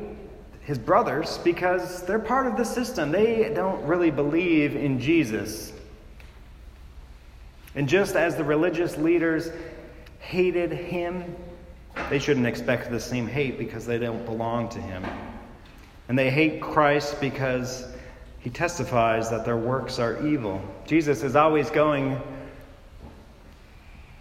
his 0.62 0.78
brothers 0.78 1.38
because 1.40 2.04
they're 2.04 2.20
part 2.20 2.48
of 2.48 2.58
the 2.58 2.64
system. 2.64 3.12
They 3.12 3.52
don't 3.54 3.84
really 3.86 4.12
believe 4.12 4.76
in 4.76 5.00
Jesus. 5.00 5.74
And 7.76 7.88
just 7.88 8.16
as 8.16 8.36
the 8.36 8.44
religious 8.44 8.98
leaders 8.98 9.52
hated 10.20 10.72
him, 10.72 11.36
they 12.10 12.20
shouldn't 12.20 12.48
expect 12.48 12.90
the 12.90 13.00
same 13.00 13.28
hate 13.28 13.58
because 13.58 13.86
they 13.86 13.98
don't 13.98 14.26
belong 14.26 14.70
to 14.70 14.82
him. 14.82 15.06
And 16.08 16.18
they 16.18 16.30
hate 16.30 16.62
Christ 16.62 17.20
because 17.22 17.93
he 18.44 18.50
testifies 18.50 19.30
that 19.30 19.46
their 19.46 19.56
works 19.56 20.00
are 20.00 20.26
evil. 20.28 20.62
Jesus 20.86 21.24
is 21.24 21.38
always 21.38 21.70
going 21.70 22.20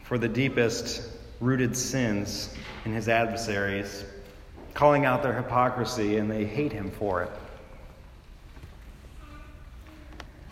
for 0.04 0.16
the 0.16 0.28
deepest 0.28 1.02
rooted 1.40 1.76
sins 1.76 2.54
in 2.84 2.92
his 2.92 3.08
adversaries, 3.08 4.04
calling 4.74 5.04
out 5.04 5.24
their 5.24 5.32
hypocrisy, 5.32 6.18
and 6.18 6.30
they 6.30 6.44
hate 6.44 6.72
him 6.72 6.88
for 6.92 7.24
it. 7.24 7.30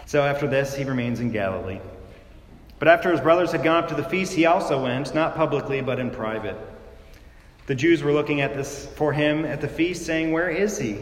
So 0.06 0.22
after 0.22 0.48
this, 0.48 0.74
he 0.74 0.82
remains 0.82 1.20
in 1.20 1.30
Galilee. 1.30 1.78
But 2.80 2.88
after 2.88 3.12
his 3.12 3.20
brothers 3.20 3.52
had 3.52 3.62
gone 3.62 3.84
up 3.84 3.88
to 3.90 3.94
the 3.94 4.02
feast, 4.02 4.32
he 4.32 4.46
also 4.46 4.82
went, 4.82 5.14
not 5.14 5.36
publicly, 5.36 5.80
but 5.80 6.00
in 6.00 6.10
private. 6.10 6.56
The 7.66 7.76
Jews 7.76 8.02
were 8.02 8.12
looking 8.12 8.40
at 8.40 8.54
this 8.54 8.86
for 8.96 9.12
him 9.12 9.44
at 9.44 9.60
the 9.60 9.68
feast, 9.68 10.04
saying, 10.04 10.32
Where 10.32 10.50
is 10.50 10.76
he? 10.76 10.98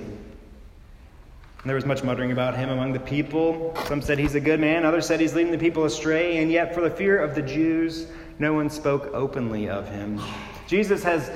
There 1.64 1.74
was 1.74 1.84
much 1.84 2.04
muttering 2.04 2.30
about 2.30 2.56
him 2.56 2.70
among 2.70 2.92
the 2.92 3.00
people. 3.00 3.76
Some 3.86 4.00
said 4.00 4.18
he's 4.18 4.36
a 4.36 4.40
good 4.40 4.60
man, 4.60 4.84
others 4.84 5.06
said 5.06 5.20
he's 5.20 5.34
leading 5.34 5.52
the 5.52 5.58
people 5.58 5.84
astray, 5.84 6.38
and 6.38 6.50
yet, 6.50 6.72
for 6.72 6.80
the 6.80 6.90
fear 6.90 7.18
of 7.18 7.34
the 7.34 7.42
Jews, 7.42 8.06
no 8.38 8.54
one 8.54 8.70
spoke 8.70 9.10
openly 9.12 9.68
of 9.68 9.88
him. 9.88 10.20
Jesus 10.68 11.02
has 11.02 11.30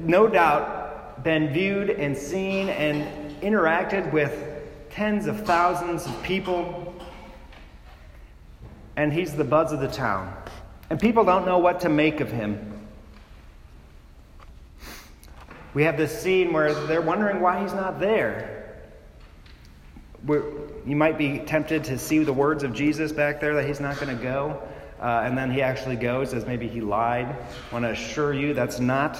no 0.00 0.26
doubt 0.26 1.22
been 1.22 1.52
viewed 1.52 1.90
and 1.90 2.16
seen 2.16 2.68
and 2.68 3.36
interacted 3.40 4.12
with 4.12 4.44
tens 4.90 5.26
of 5.26 5.46
thousands 5.46 6.06
of 6.06 6.22
people, 6.24 6.94
and 8.96 9.12
he's 9.12 9.36
the 9.36 9.44
buzz 9.44 9.72
of 9.72 9.78
the 9.78 9.88
town. 9.88 10.34
And 10.90 10.98
people 10.98 11.24
don't 11.24 11.46
know 11.46 11.58
what 11.58 11.80
to 11.80 11.88
make 11.88 12.20
of 12.20 12.32
him. 12.32 12.86
We 15.72 15.84
have 15.84 15.96
this 15.96 16.20
scene 16.20 16.52
where 16.52 16.74
they're 16.74 17.00
wondering 17.00 17.40
why 17.40 17.62
he's 17.62 17.74
not 17.74 18.00
there. 18.00 18.57
We're, 20.26 20.44
you 20.86 20.96
might 20.96 21.16
be 21.18 21.38
tempted 21.38 21.84
to 21.84 21.98
see 21.98 22.18
the 22.20 22.32
words 22.32 22.64
of 22.64 22.72
Jesus 22.74 23.12
back 23.12 23.40
there 23.40 23.54
that 23.54 23.66
he's 23.66 23.80
not 23.80 24.00
going 24.00 24.16
to 24.16 24.22
go. 24.22 24.62
Uh, 25.00 25.22
and 25.24 25.38
then 25.38 25.50
he 25.50 25.62
actually 25.62 25.96
goes 25.96 26.34
as 26.34 26.44
maybe 26.44 26.66
he 26.66 26.80
lied. 26.80 27.26
I 27.26 27.72
want 27.72 27.84
to 27.84 27.90
assure 27.92 28.32
you 28.32 28.52
that's 28.52 28.80
not 28.80 29.16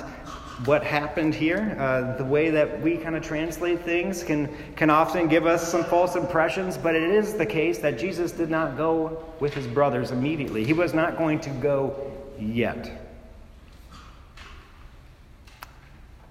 what 0.65 0.83
happened 0.83 1.35
here. 1.35 1.77
Uh, 1.79 2.17
the 2.17 2.25
way 2.25 2.51
that 2.51 2.81
we 2.83 2.97
kind 2.97 3.15
of 3.15 3.23
translate 3.23 3.83
things 3.83 4.25
can, 4.25 4.53
can 4.75 4.91
often 4.91 5.29
give 5.29 5.47
us 5.47 5.71
some 5.71 5.85
false 5.85 6.17
impressions, 6.17 6.77
but 6.77 6.97
it 6.97 7.05
is 7.05 7.35
the 7.35 7.47
case 7.47 7.79
that 7.79 7.97
Jesus 7.99 8.33
did 8.33 8.51
not 8.51 8.77
go 8.77 9.25
with 9.39 9.55
his 9.55 9.69
brothers 9.69 10.11
immediately. 10.11 10.65
He 10.65 10.73
was 10.73 10.95
not 10.95 11.17
going 11.17 11.39
to 11.41 11.51
go 11.51 12.13
yet. 12.41 13.08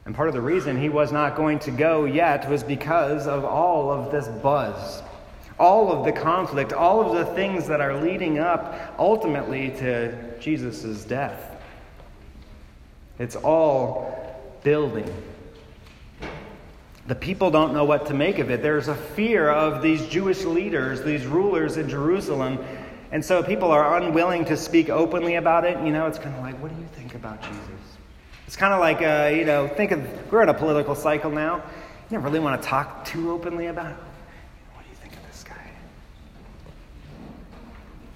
And 0.08 0.16
part 0.16 0.30
of 0.30 0.34
the 0.34 0.42
reason 0.42 0.80
he 0.80 0.88
was 0.88 1.12
not 1.12 1.36
going 1.36 1.60
to 1.60 1.72
go 1.72 2.06
yet 2.06 2.50
was 2.50 2.64
because 2.64 3.28
of 3.28 3.44
all 3.44 3.92
of 3.92 4.10
this 4.10 4.30
buzz, 4.42 5.04
all 5.60 5.92
of 5.92 6.06
the 6.06 6.14
conflict, 6.14 6.72
all 6.72 7.02
of 7.12 7.18
the 7.18 7.26
things 7.36 7.68
that 7.68 7.82
are 7.82 7.94
leading 8.02 8.40
up 8.40 8.96
ultimately 8.98 9.72
to 9.72 10.40
Jesus' 10.40 11.04
death. 11.04 11.62
It's 13.20 13.36
all 13.36 14.40
building. 14.64 15.14
The 17.08 17.16
people 17.16 17.52
don't 17.52 17.74
know 17.74 17.84
what 17.84 18.06
to 18.06 18.14
make 18.14 18.40
of 18.40 18.50
it. 18.50 18.62
There's 18.62 18.88
a 18.88 18.96
fear 18.96 19.50
of 19.50 19.82
these 19.82 20.06
Jewish 20.08 20.46
leaders, 20.46 21.04
these 21.04 21.26
rulers 21.26 21.76
in 21.76 21.90
Jerusalem. 21.90 22.60
And 23.12 23.26
so 23.26 23.44
people 23.44 23.72
are 23.72 23.98
unwilling 24.02 24.46
to 24.46 24.56
speak 24.56 24.88
openly 24.90 25.36
about 25.36 25.66
it. 25.66 25.78
You 25.86 25.92
know, 25.92 26.08
it's 26.08 26.18
kind 26.18 26.34
of 26.34 26.44
like, 26.44 26.56
what 26.62 26.74
do 26.74 26.82
you 26.82 26.88
think 26.94 27.14
about 27.14 27.42
Jesus? 27.42 27.77
It's 28.48 28.56
kind 28.56 28.74
of 28.74 28.80
like, 28.80 29.02
uh, 29.02 29.36
you 29.36 29.46
know, 29.46 29.68
think 29.68 29.92
of, 29.92 30.32
we're 30.32 30.42
in 30.42 30.50
a 30.50 30.54
political 30.54 30.96
cycle 30.96 31.30
now. 31.30 31.58
You 32.10 32.16
don't 32.18 32.24
really 32.24 32.40
want 32.40 32.62
to 32.62 32.68
talk 32.68 33.06
too 33.06 33.32
openly 33.32 33.68
about 33.68 33.92
it. 33.92 33.98
What 34.74 34.84
do 34.84 34.90
you 34.90 34.96
think 34.96 35.14
of 35.16 35.28
this 35.28 35.44
guy? 35.44 35.72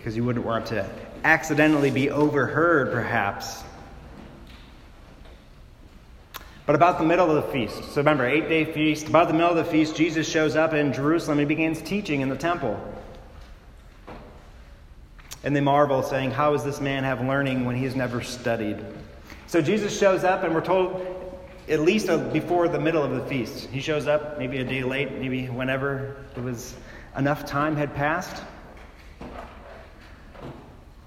because 0.02 0.16
you 0.16 0.24
wouldn't 0.24 0.46
want 0.46 0.66
to 0.66 0.90
accidentally 1.24 1.92
be 1.92 2.10
overheard, 2.10 2.92
perhaps. 2.92 3.64
But 6.66 6.76
about 6.76 6.98
the 6.98 7.04
middle 7.04 7.30
of 7.30 7.46
the 7.46 7.52
feast, 7.52 7.92
so 7.92 7.98
remember, 7.98 8.26
eight 8.26 8.50
day 8.50 8.66
feast, 8.66 9.10
about 9.10 9.28
the 9.28 9.34
middle 9.34 9.52
of 9.52 9.58
the 9.58 9.70
feast, 9.70 9.96
Jesus 9.96 10.28
shows 10.28 10.56
up 10.56 10.74
in 10.74 10.92
Jerusalem 10.92 11.38
and 11.38 11.48
begins 11.48 11.84
teaching 11.84 12.22
in 12.22 12.30
the 12.30 12.36
temple. 12.36 12.80
And 15.44 15.56
they 15.56 15.62
marvel, 15.62 16.02
saying, 16.02 16.32
How 16.32 16.54
does 16.54 16.64
this 16.64 16.82
man 16.82 17.04
have 17.04 17.22
learning 17.22 17.66
when 17.66 17.76
he 17.76 17.84
has 17.84 17.96
never 17.96 18.22
studied? 18.22 18.84
So 19.52 19.62
Jesus 19.62 20.00
shows 20.00 20.24
up, 20.24 20.46
and 20.46 20.56
we're 20.56 20.62
told 20.62 21.06
at 21.68 21.82
least 21.82 22.08
before 22.32 22.70
the 22.70 22.80
middle 22.80 23.04
of 23.04 23.12
the 23.12 23.26
feast. 23.26 23.68
He 23.68 23.82
shows 23.82 24.08
up 24.08 24.40
maybe 24.40 24.60
a 24.60 24.64
day 24.64 24.82
late, 24.82 25.12
maybe 25.12 25.48
whenever 25.48 26.16
it 26.38 26.42
was 26.42 26.74
enough 27.18 27.46
time 27.46 27.76
had 27.76 27.94
passed. 27.94 28.44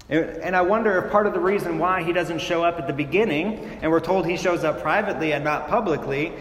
And 0.09 0.55
I 0.55 0.61
wonder 0.61 1.03
if 1.03 1.11
part 1.11 1.25
of 1.25 1.33
the 1.33 1.39
reason 1.39 1.79
why 1.79 2.03
he 2.03 2.13
doesn't 2.13 2.37
show 2.37 2.63
up 2.63 2.77
at 2.77 2.85
the 2.85 2.93
beginning, 2.93 3.57
and 3.81 3.89
we're 3.89 3.99
told 3.99 4.27
he 4.27 4.37
shows 4.37 4.63
up 4.63 4.79
privately 4.79 5.33
and 5.33 5.43
not 5.43 5.67
publicly, 5.67 6.31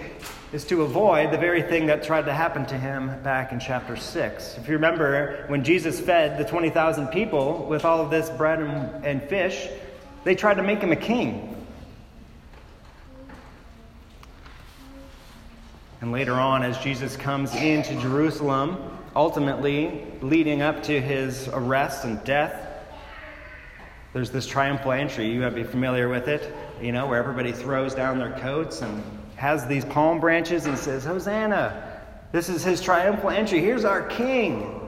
is 0.52 0.66
to 0.66 0.82
avoid 0.82 1.30
the 1.30 1.38
very 1.38 1.62
thing 1.62 1.86
that 1.86 2.02
tried 2.02 2.26
to 2.26 2.34
happen 2.34 2.66
to 2.66 2.76
him 2.76 3.18
back 3.22 3.50
in 3.50 3.58
chapter 3.58 3.96
6. 3.96 4.58
If 4.58 4.68
you 4.68 4.74
remember, 4.74 5.46
when 5.46 5.64
Jesus 5.64 6.00
fed 6.00 6.36
the 6.36 6.44
20,000 6.44 7.08
people 7.08 7.64
with 7.66 7.86
all 7.86 8.02
of 8.02 8.10
this 8.10 8.28
bread 8.28 8.60
and, 8.60 9.06
and 9.06 9.22
fish, 9.22 9.68
they 10.24 10.34
tried 10.34 10.58
to 10.58 10.62
make 10.62 10.80
him 10.80 10.92
a 10.92 10.96
king. 10.96 11.53
And 16.04 16.12
later 16.12 16.34
on, 16.34 16.62
as 16.62 16.76
Jesus 16.80 17.16
comes 17.16 17.54
into 17.54 17.98
Jerusalem, 17.98 18.76
ultimately 19.16 20.04
leading 20.20 20.60
up 20.60 20.82
to 20.82 21.00
his 21.00 21.48
arrest 21.48 22.04
and 22.04 22.22
death, 22.24 22.68
there's 24.12 24.30
this 24.30 24.46
triumphal 24.46 24.92
entry. 24.92 25.32
You 25.32 25.40
might 25.40 25.54
be 25.54 25.64
familiar 25.64 26.10
with 26.10 26.28
it, 26.28 26.54
you 26.78 26.92
know, 26.92 27.06
where 27.06 27.18
everybody 27.18 27.52
throws 27.52 27.94
down 27.94 28.18
their 28.18 28.32
coats 28.32 28.82
and 28.82 29.02
has 29.36 29.66
these 29.66 29.86
palm 29.86 30.20
branches 30.20 30.66
and 30.66 30.76
says, 30.76 31.06
Hosanna! 31.06 32.02
This 32.32 32.50
is 32.50 32.62
his 32.62 32.82
triumphal 32.82 33.30
entry. 33.30 33.60
Here's 33.60 33.86
our 33.86 34.02
king. 34.02 34.86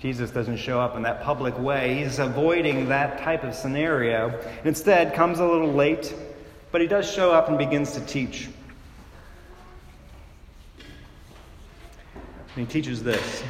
Jesus 0.00 0.30
doesn't 0.30 0.58
show 0.58 0.78
up 0.80 0.94
in 0.94 1.02
that 1.02 1.24
public 1.24 1.58
way. 1.58 2.04
He's 2.04 2.20
avoiding 2.20 2.88
that 2.90 3.18
type 3.18 3.42
of 3.42 3.56
scenario. 3.56 4.40
Instead, 4.62 5.14
comes 5.14 5.40
a 5.40 5.44
little 5.44 5.72
late, 5.72 6.14
but 6.70 6.80
he 6.80 6.86
does 6.86 7.12
show 7.12 7.32
up 7.32 7.48
and 7.48 7.58
begins 7.58 7.90
to 7.94 8.00
teach. 8.02 8.50
And 12.58 12.66
he 12.66 12.72
teaches 12.72 13.04
this 13.04 13.44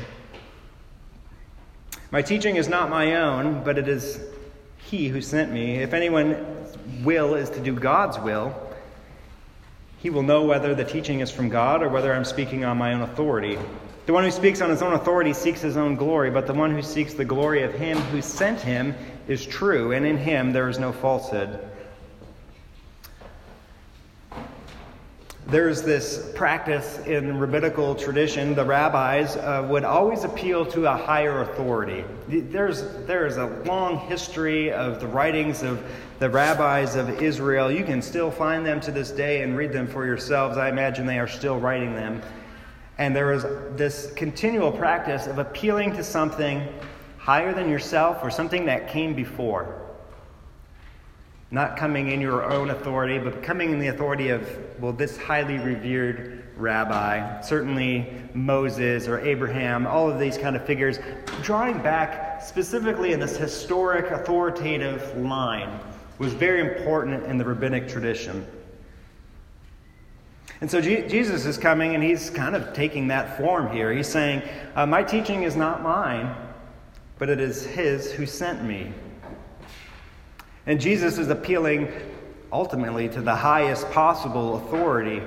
My 2.11 2.21
teaching 2.21 2.57
is 2.57 2.69
not 2.69 2.91
my 2.91 3.15
own, 3.15 3.65
but 3.65 3.79
it 3.79 3.89
is 3.89 4.21
he 4.77 5.09
who 5.09 5.23
sent 5.23 5.51
me. 5.51 5.77
If 5.77 5.95
anyone's 5.95 6.77
will 7.03 7.35
is 7.35 7.49
to 7.51 7.61
do 7.61 7.73
God's 7.73 8.19
will, 8.19 8.55
he 9.97 10.11
will 10.11 10.23
know 10.23 10.45
whether 10.45 10.75
the 10.75 10.85
teaching 10.85 11.21
is 11.21 11.31
from 11.31 11.49
God 11.49 11.83
or 11.83 11.89
whether 11.89 12.13
I'm 12.13 12.27
speaking 12.27 12.67
on 12.67 12.77
my 12.77 12.93
own 12.93 13.01
authority. 13.01 13.59
The 14.05 14.13
one 14.13 14.25
who 14.25 14.31
speaks 14.31 14.61
on 14.61 14.69
his 14.69 14.83
own 14.83 14.93
authority 14.93 15.33
seeks 15.33 15.63
his 15.63 15.79
own 15.79 15.97
glory, 15.97 16.31
but 16.31 16.47
the 16.47 16.53
one 16.53 16.71
who 16.71 16.83
seeks 16.83 17.15
the 17.15 17.25
glory 17.25 17.63
of 17.63 17.73
him 17.73 17.97
who 17.97 18.21
sent 18.21 18.61
him 18.61 18.95
is 19.27 19.47
true, 19.47 19.93
and 19.93 20.05
in 20.05 20.19
him 20.19 20.53
there 20.53 20.69
is 20.69 20.79
no 20.79 20.93
falsehood. 20.93 21.59
There's 25.51 25.81
this 25.81 26.31
practice 26.35 26.99
in 27.07 27.39
rabbinical 27.39 27.95
tradition, 27.95 28.55
the 28.55 28.67
rabbis 28.67 29.39
uh, 29.39 29.67
would 29.71 29.83
always 29.83 30.25
appeal 30.25 30.67
to 30.67 30.85
a 30.85 30.95
higher 30.95 31.41
authority. 31.41 32.05
There's, 32.29 32.83
there's 33.07 33.39
a 33.39 33.47
long 33.65 33.97
history 33.97 34.71
of 34.71 35.01
the 35.01 35.07
writings 35.07 35.63
of 35.63 35.83
the 36.19 36.29
rabbis 36.29 36.97
of 36.97 37.23
Israel. 37.23 37.73
You 37.73 37.83
can 37.83 38.03
still 38.03 38.31
find 38.31 38.67
them 38.67 38.79
to 38.83 38.93
this 38.93 39.11
day 39.11 39.43
and 39.43 39.57
read 39.57 39.73
them 39.73 39.87
for 39.87 40.05
yourselves. 40.05 40.59
I 40.59 40.69
imagine 40.69 41.07
they 41.07 41.19
are 41.19 41.27
still 41.27 41.59
writing 41.59 41.95
them. 41.95 42.21
And 42.99 43.17
there 43.17 43.33
is 43.33 43.45
this 43.75 44.13
continual 44.17 44.71
practice 44.71 45.27
of 45.27 45.39
appealing 45.39 45.95
to 45.95 46.05
something 46.05 46.69
higher 47.17 47.55
than 47.55 47.71
yourself 47.71 48.19
or 48.23 48.31
something 48.31 48.67
that 48.67 48.91
came 48.91 49.15
before. 49.15 49.88
Not 51.51 51.77
coming 51.77 52.11
in 52.11 52.21
your 52.21 52.45
own 52.45 52.71
authority, 52.71 53.19
but 53.19 53.43
coming 53.43 53.73
in 53.73 53.79
the 53.79 53.89
authority 53.89 54.29
of, 54.29 54.47
well, 54.81 54.93
this 54.93 55.17
highly 55.17 55.59
revered 55.59 56.45
rabbi, 56.57 57.41
certainly 57.41 58.07
Moses 58.35 59.09
or 59.09 59.21
Abraham, 59.21 59.87
all 59.87 60.11
of 60.11 60.19
these 60.19 60.37
kind 60.37 60.57
of 60.57 60.67
figures, 60.67 60.99
drawing 61.43 61.79
back 61.79 62.43
specifically 62.43 63.13
in 63.13 63.21
this 63.21 63.37
historic 63.37 64.11
authoritative 64.11 65.17
line 65.17 65.81
was 66.19 66.35
very 66.35 66.61
important 66.61 67.25
in 67.25 67.39
the 67.39 67.45
rabbinic 67.45 67.89
tradition. 67.89 68.47
And 70.61 70.69
so 70.69 70.81
Jesus 70.81 71.47
is 71.47 71.57
coming 71.57 71.95
and 71.95 72.03
he's 72.03 72.31
kind 72.31 72.57
of 72.57 72.73
taking 72.73 73.07
that 73.09 73.39
form 73.39 73.71
here. 73.71 73.93
He's 73.93 74.09
saying, 74.09 74.43
uh, 74.75 74.87
My 74.87 75.05
teaching 75.05 75.45
is 75.45 75.55
not 75.55 75.83
mine, 75.83 76.35
but 77.19 77.29
it 77.29 77.41
is 77.41 77.65
his 77.65 78.11
who 78.11 78.27
sent 78.27 78.65
me. 78.65 78.93
And 80.69 80.79
Jesus 80.79 81.17
is 81.17 81.31
appealing 81.31 81.91
ultimately 82.53 83.09
to 83.09 83.23
the 83.23 83.35
highest 83.35 83.91
possible 83.91 84.59
authority. 84.59 85.23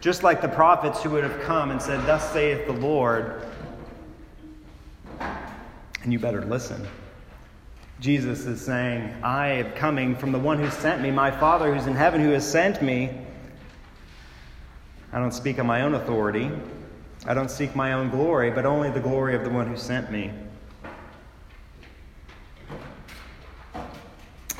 Just 0.00 0.24
like 0.24 0.42
the 0.42 0.48
prophets 0.48 1.00
who 1.00 1.10
would 1.10 1.22
have 1.22 1.40
come 1.42 1.70
and 1.70 1.80
said, 1.80 2.04
Thus 2.06 2.32
saith 2.32 2.66
the 2.66 2.72
Lord. 2.72 3.46
And 5.20 6.12
you 6.12 6.18
better 6.18 6.44
listen. 6.44 6.84
Jesus 8.00 8.46
is 8.46 8.60
saying, 8.60 9.14
I 9.22 9.48
am 9.48 9.72
coming 9.72 10.16
from 10.16 10.32
the 10.32 10.38
one 10.40 10.58
who 10.58 10.68
sent 10.70 11.00
me, 11.00 11.12
my 11.12 11.30
Father 11.30 11.72
who's 11.72 11.86
in 11.86 11.94
heaven 11.94 12.20
who 12.20 12.30
has 12.30 12.50
sent 12.50 12.82
me. 12.82 13.10
I 15.12 15.20
don't 15.20 15.32
speak 15.32 15.60
on 15.60 15.66
my 15.66 15.82
own 15.82 15.94
authority. 15.94 16.50
I 17.26 17.34
don't 17.34 17.50
seek 17.50 17.76
my 17.76 17.92
own 17.92 18.10
glory, 18.10 18.50
but 18.50 18.66
only 18.66 18.90
the 18.90 19.00
glory 19.00 19.36
of 19.36 19.44
the 19.44 19.50
one 19.50 19.68
who 19.68 19.76
sent 19.76 20.10
me. 20.10 20.32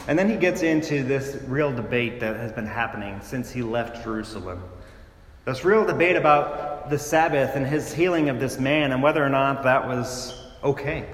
And 0.08 0.18
then 0.18 0.28
he 0.28 0.36
gets 0.36 0.62
into 0.62 1.02
this 1.02 1.36
real 1.46 1.72
debate 1.72 2.20
that 2.20 2.36
has 2.36 2.52
been 2.52 2.66
happening 2.66 3.20
since 3.22 3.50
he 3.50 3.62
left 3.62 4.02
Jerusalem. 4.02 4.62
This 5.44 5.64
real 5.64 5.84
debate 5.84 6.16
about 6.16 6.90
the 6.90 6.98
Sabbath 6.98 7.56
and 7.56 7.66
his 7.66 7.92
healing 7.92 8.28
of 8.28 8.40
this 8.40 8.58
man 8.58 8.92
and 8.92 9.02
whether 9.02 9.24
or 9.24 9.28
not 9.28 9.62
that 9.62 9.86
was 9.86 10.48
okay. 10.62 11.06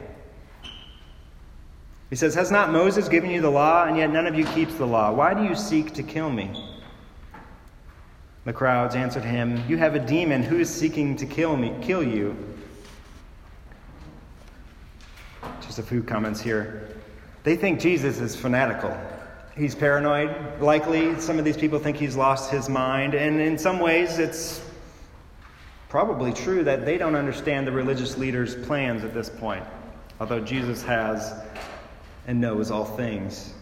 He 2.11 2.17
says, 2.17 2.35
Has 2.35 2.51
not 2.51 2.71
Moses 2.71 3.09
given 3.09 3.31
you 3.31 3.41
the 3.41 3.51
law, 3.51 3.85
and 3.85 3.97
yet 3.97 4.11
none 4.11 4.27
of 4.27 4.35
you 4.35 4.45
keeps 4.47 4.75
the 4.75 4.87
law? 4.87 5.13
Why 5.13 5.35
do 5.35 5.45
you 5.45 5.55
seek 5.55 5.93
to 5.95 6.03
kill 6.03 6.31
me? 6.31 6.51
The 8.45 8.53
crowds 8.53 8.95
answered 8.95 9.25
him, 9.25 9.63
You 9.69 9.77
have 9.77 9.97
a 9.97 9.99
demon. 9.99 10.43
Who 10.43 10.59
is 10.59 10.73
seeking 10.73 11.17
to 11.17 11.27
kill 11.27 11.57
me, 11.57 11.75
kill 11.83 12.03
you? 12.03 12.37
Just 15.61 15.81
a 15.81 15.83
few 15.83 16.03
comments 16.03 16.41
here. 16.41 16.96
They 17.47 17.55
think 17.55 17.79
Jesus 17.79 18.19
is 18.19 18.35
fanatical. 18.35 18.93
He's 19.57 19.73
paranoid. 19.73 20.61
Likely, 20.61 21.17
some 21.21 21.39
of 21.39 21.45
these 21.45 21.57
people 21.57 21.79
think 21.79 21.97
he's 21.97 22.17
lost 22.17 22.51
his 22.51 22.69
mind. 22.69 23.15
And 23.15 23.41
in 23.41 23.57
some 23.57 23.79
ways, 23.79 24.19
it's 24.19 24.69
probably 25.89 26.33
true 26.33 26.65
that 26.65 26.85
they 26.85 26.99
don't 26.99 27.15
understand 27.15 27.65
the 27.65 27.71
religious 27.71 28.19
leaders' 28.19 28.57
plans 28.67 29.05
at 29.05 29.15
this 29.15 29.31
point, 29.31 29.63
although 30.19 30.41
Jesus 30.41 30.83
has 30.83 31.35
and 32.27 32.41
knows 32.41 32.73
all 32.73 32.85
things. 32.85 33.55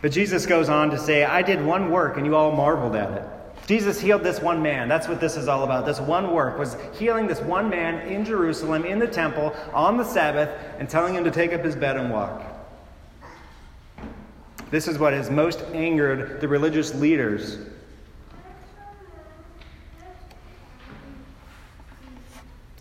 But 0.00 0.12
Jesus 0.12 0.46
goes 0.46 0.68
on 0.68 0.90
to 0.90 0.98
say, 1.00 1.24
I 1.24 1.42
did 1.42 1.66
one 1.66 1.90
work 1.90 2.16
and 2.16 2.24
you 2.24 2.36
all 2.36 2.52
marveled 2.52 2.94
at 2.94 3.10
it. 3.10 3.28
Jesus 3.66 4.00
healed 4.00 4.22
this 4.22 4.40
one 4.40 4.62
man. 4.62 4.88
That's 4.88 5.08
what 5.08 5.20
this 5.20 5.36
is 5.36 5.48
all 5.48 5.64
about. 5.64 5.86
This 5.86 6.00
one 6.00 6.32
work 6.32 6.58
was 6.58 6.76
healing 6.98 7.26
this 7.26 7.40
one 7.40 7.70
man 7.70 8.06
in 8.08 8.24
Jerusalem, 8.24 8.84
in 8.84 8.98
the 8.98 9.06
temple, 9.06 9.54
on 9.72 9.96
the 9.96 10.04
Sabbath, 10.04 10.50
and 10.78 10.88
telling 10.88 11.14
him 11.14 11.24
to 11.24 11.30
take 11.30 11.52
up 11.52 11.64
his 11.64 11.74
bed 11.74 11.96
and 11.96 12.10
walk. 12.10 12.42
This 14.70 14.88
is 14.88 14.98
what 14.98 15.12
has 15.12 15.30
most 15.30 15.62
angered 15.72 16.40
the 16.40 16.48
religious 16.48 16.94
leaders 16.94 17.58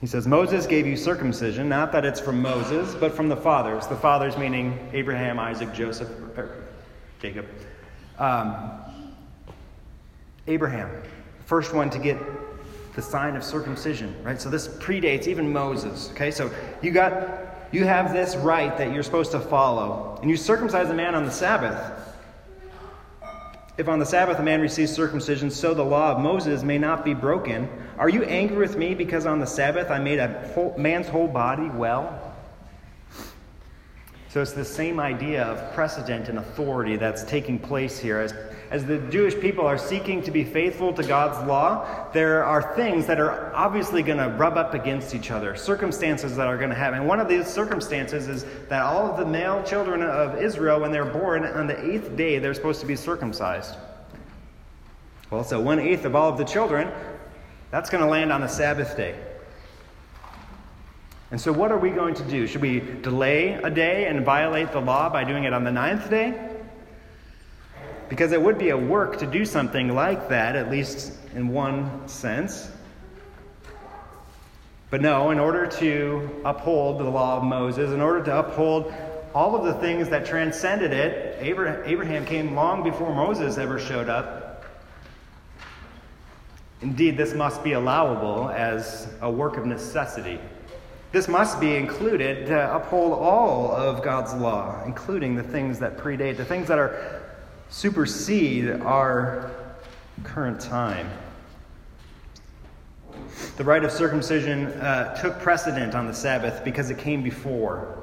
He 0.03 0.07
says, 0.07 0.27
Moses 0.27 0.67
gave 0.67 0.85
you 0.85 0.97
circumcision, 0.97 1.69
not 1.69 1.93
that 1.93 2.03
it's 2.03 2.19
from 2.19 2.41
Moses, 2.41 2.93
but 2.93 3.13
from 3.13 3.29
the 3.29 3.37
fathers. 3.37 3.87
The 3.87 3.95
fathers 3.95 4.37
meaning 4.37 4.77
Abraham, 4.91 5.39
Isaac, 5.39 5.73
Joseph, 5.73 6.09
Jacob. 7.21 7.47
Um, 8.19 8.82
Abraham, 10.47 10.89
the 11.37 11.43
first 11.45 11.73
one 11.73 11.89
to 11.89 11.99
get 11.99 12.17
the 12.95 13.01
sign 13.01 13.35
of 13.35 13.43
circumcision, 13.43 14.15
right? 14.23 14.39
So 14.39 14.49
this 14.49 14.67
predates 14.67 15.27
even 15.27 15.51
Moses. 15.51 16.09
Okay, 16.11 16.31
so 16.31 16.51
you 16.81 16.91
got 16.91 17.71
you 17.71 17.85
have 17.85 18.13
this 18.13 18.35
right 18.35 18.77
that 18.77 18.93
you're 18.93 19.03
supposed 19.03 19.31
to 19.31 19.39
follow, 19.39 20.19
and 20.21 20.29
you 20.29 20.37
circumcise 20.37 20.89
a 20.89 20.93
man 20.93 21.15
on 21.15 21.25
the 21.25 21.31
Sabbath. 21.31 21.99
If 23.75 23.89
on 23.89 23.97
the 23.97 24.05
Sabbath 24.05 24.37
a 24.37 24.43
man 24.43 24.61
receives 24.61 24.91
circumcision, 24.91 25.49
so 25.49 25.73
the 25.73 25.83
law 25.83 26.11
of 26.11 26.19
Moses 26.19 26.61
may 26.61 26.77
not 26.77 27.03
be 27.03 27.15
broken. 27.15 27.67
Are 27.97 28.09
you 28.09 28.21
angry 28.23 28.57
with 28.57 28.77
me 28.77 28.93
because 28.93 29.25
on 29.25 29.39
the 29.39 29.47
Sabbath 29.47 29.89
I 29.89 29.97
made 29.97 30.19
a 30.19 30.47
whole, 30.53 30.75
man's 30.77 31.07
whole 31.07 31.27
body 31.27 31.67
well? 31.69 32.22
So 34.33 34.41
it's 34.41 34.53
the 34.53 34.65
same 34.65 34.99
idea 34.99 35.43
of 35.43 35.75
precedent 35.75 36.27
and 36.27 36.39
authority 36.39 36.95
that's 36.95 37.23
taking 37.23 37.59
place 37.59 37.99
here. 37.99 38.17
As, 38.17 38.33
as 38.71 38.83
the 38.83 38.97
Jewish 38.97 39.39
people 39.39 39.63
are 39.67 39.77
seeking 39.77 40.23
to 40.23 40.31
be 40.31 40.43
faithful 40.43 40.91
to 40.91 41.03
God's 41.03 41.47
law, 41.47 42.09
there 42.13 42.43
are 42.43 42.73
things 42.73 43.05
that 43.05 43.19
are 43.19 43.53
obviously 43.53 44.01
going 44.01 44.17
to 44.17 44.29
rub 44.29 44.57
up 44.57 44.73
against 44.73 45.13
each 45.13 45.29
other, 45.29 45.55
circumstances 45.55 46.35
that 46.35 46.47
are 46.47 46.57
going 46.57 46.71
to 46.71 46.75
happen. 46.75 46.97
And 46.97 47.07
one 47.07 47.19
of 47.19 47.29
these 47.29 47.45
circumstances 47.45 48.27
is 48.27 48.43
that 48.69 48.81
all 48.81 49.05
of 49.05 49.17
the 49.17 49.25
male 49.27 49.61
children 49.61 50.01
of 50.01 50.41
Israel, 50.41 50.79
when 50.79 50.91
they're 50.91 51.05
born 51.05 51.45
on 51.45 51.67
the 51.67 51.79
eighth 51.91 52.17
day, 52.17 52.39
they're 52.39 52.55
supposed 52.55 52.81
to 52.81 52.87
be 52.87 52.95
circumcised. 52.95 53.75
Well, 55.29 55.43
so 55.43 55.59
one 55.59 55.77
eighth 55.77 56.05
of 56.05 56.15
all 56.15 56.29
of 56.29 56.39
the 56.39 56.43
children, 56.43 56.91
that's 57.69 57.91
going 57.91 58.03
to 58.03 58.09
land 58.09 58.33
on 58.33 58.41
the 58.41 58.47
Sabbath 58.47 58.97
day. 58.97 59.13
And 61.33 61.41
so, 61.41 61.51
what 61.51 61.71
are 61.71 61.79
we 61.79 61.89
going 61.89 62.13
to 62.13 62.23
do? 62.25 62.45
Should 62.45 62.61
we 62.61 62.79
delay 62.79 63.53
a 63.53 63.71
day 63.71 64.05
and 64.05 64.23
violate 64.23 64.71
the 64.71 64.79
law 64.79 65.09
by 65.09 65.23
doing 65.23 65.45
it 65.45 65.51
on 65.51 65.63
the 65.63 65.71
ninth 65.71 66.07
day? 66.07 66.51
Because 68.07 68.33
it 68.33 68.39
would 68.39 68.59
be 68.59 68.69
a 68.69 68.77
work 68.77 69.17
to 69.17 69.25
do 69.25 69.43
something 69.43 69.95
like 69.95 70.29
that, 70.29 70.55
at 70.55 70.69
least 70.69 71.11
in 71.33 71.47
one 71.47 72.07
sense. 72.07 72.69
But 74.91 75.01
no, 75.01 75.31
in 75.31 75.39
order 75.39 75.65
to 75.79 76.29
uphold 76.45 76.99
the 76.99 77.09
law 77.09 77.37
of 77.37 77.43
Moses, 77.43 77.89
in 77.89 77.99
order 77.99 78.23
to 78.25 78.37
uphold 78.37 78.93
all 79.33 79.55
of 79.55 79.63
the 79.63 79.73
things 79.81 80.09
that 80.09 80.27
transcended 80.27 80.93
it, 80.93 81.39
Abraham 81.41 82.27
came 82.27 82.53
long 82.53 82.83
before 82.83 83.11
Moses 83.11 83.57
ever 83.57 83.79
showed 83.79 84.07
up. 84.07 84.65
Indeed, 86.83 87.17
this 87.17 87.33
must 87.33 87.63
be 87.63 87.71
allowable 87.71 88.51
as 88.51 89.11
a 89.19 89.31
work 89.31 89.57
of 89.57 89.65
necessity. 89.65 90.39
This 91.13 91.27
must 91.27 91.59
be 91.59 91.75
included 91.75 92.47
to 92.47 92.75
uphold 92.75 93.13
all 93.13 93.71
of 93.71 94.01
God's 94.01 94.33
law, 94.33 94.83
including 94.83 95.35
the 95.35 95.43
things 95.43 95.77
that 95.77 95.95
predate, 95.95 96.37
the 96.37 96.43
things 96.43 96.67
that 96.67 96.79
are 96.79 97.21
supersede 97.69 98.71
our 98.81 99.51
current 100.23 100.59
time. 100.59 101.07
The 103.57 103.63
rite 103.63 103.83
of 103.83 103.91
circumcision 103.91 104.65
uh, 104.65 105.15
took 105.21 105.39
precedent 105.39 105.93
on 105.93 106.07
the 106.07 106.15
Sabbath 106.15 106.63
because 106.63 106.89
it 106.89 106.97
came 106.97 107.21
before. 107.21 108.01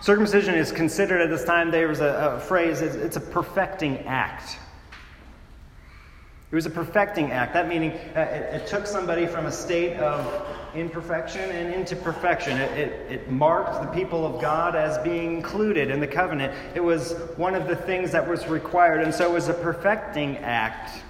Circumcision 0.00 0.54
is 0.54 0.72
considered 0.72 1.20
at 1.20 1.28
this 1.28 1.44
time, 1.44 1.70
there 1.70 1.86
was 1.86 2.00
a, 2.00 2.36
a 2.36 2.40
phrase, 2.40 2.80
it's, 2.80 2.94
it's 2.94 3.16
a 3.18 3.20
perfecting 3.20 3.98
act. 4.06 4.56
It 6.50 6.54
was 6.54 6.64
a 6.64 6.70
perfecting 6.70 7.30
act. 7.30 7.52
That 7.52 7.68
meaning 7.68 7.90
uh, 8.16 8.20
it, 8.20 8.62
it, 8.62 8.66
took 8.66 8.86
somebody 8.86 9.26
from 9.26 9.44
a 9.44 9.52
state 9.52 9.98
of 9.98 10.24
imperfection 10.78 11.50
and 11.50 11.74
into 11.74 11.96
perfection. 11.96 12.58
It, 12.58 12.78
it, 12.78 13.12
it, 13.12 13.30
marked 13.30 13.82
the 13.82 13.88
people 13.88 14.24
of 14.26 14.40
God 14.40 14.76
as 14.76 14.98
being 14.98 15.36
included 15.36 15.90
in 15.90 16.00
the 16.00 16.06
covenant. 16.06 16.54
It 16.74 16.80
was 16.80 17.12
one 17.36 17.54
of 17.54 17.68
the 17.68 17.76
things 17.76 18.12
that 18.12 18.26
was 18.26 18.46
required, 18.46 19.02
and 19.02 19.14
so 19.14 19.30
it 19.30 19.32
was 19.32 19.48
a 19.48 19.54
perfecting 19.54 20.36
act, 20.38 21.02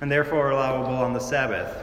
and 0.00 0.10
therefore 0.10 0.50
allowable 0.50 0.94
on 0.94 1.12
the 1.12 1.20
Sabbath. 1.20 1.76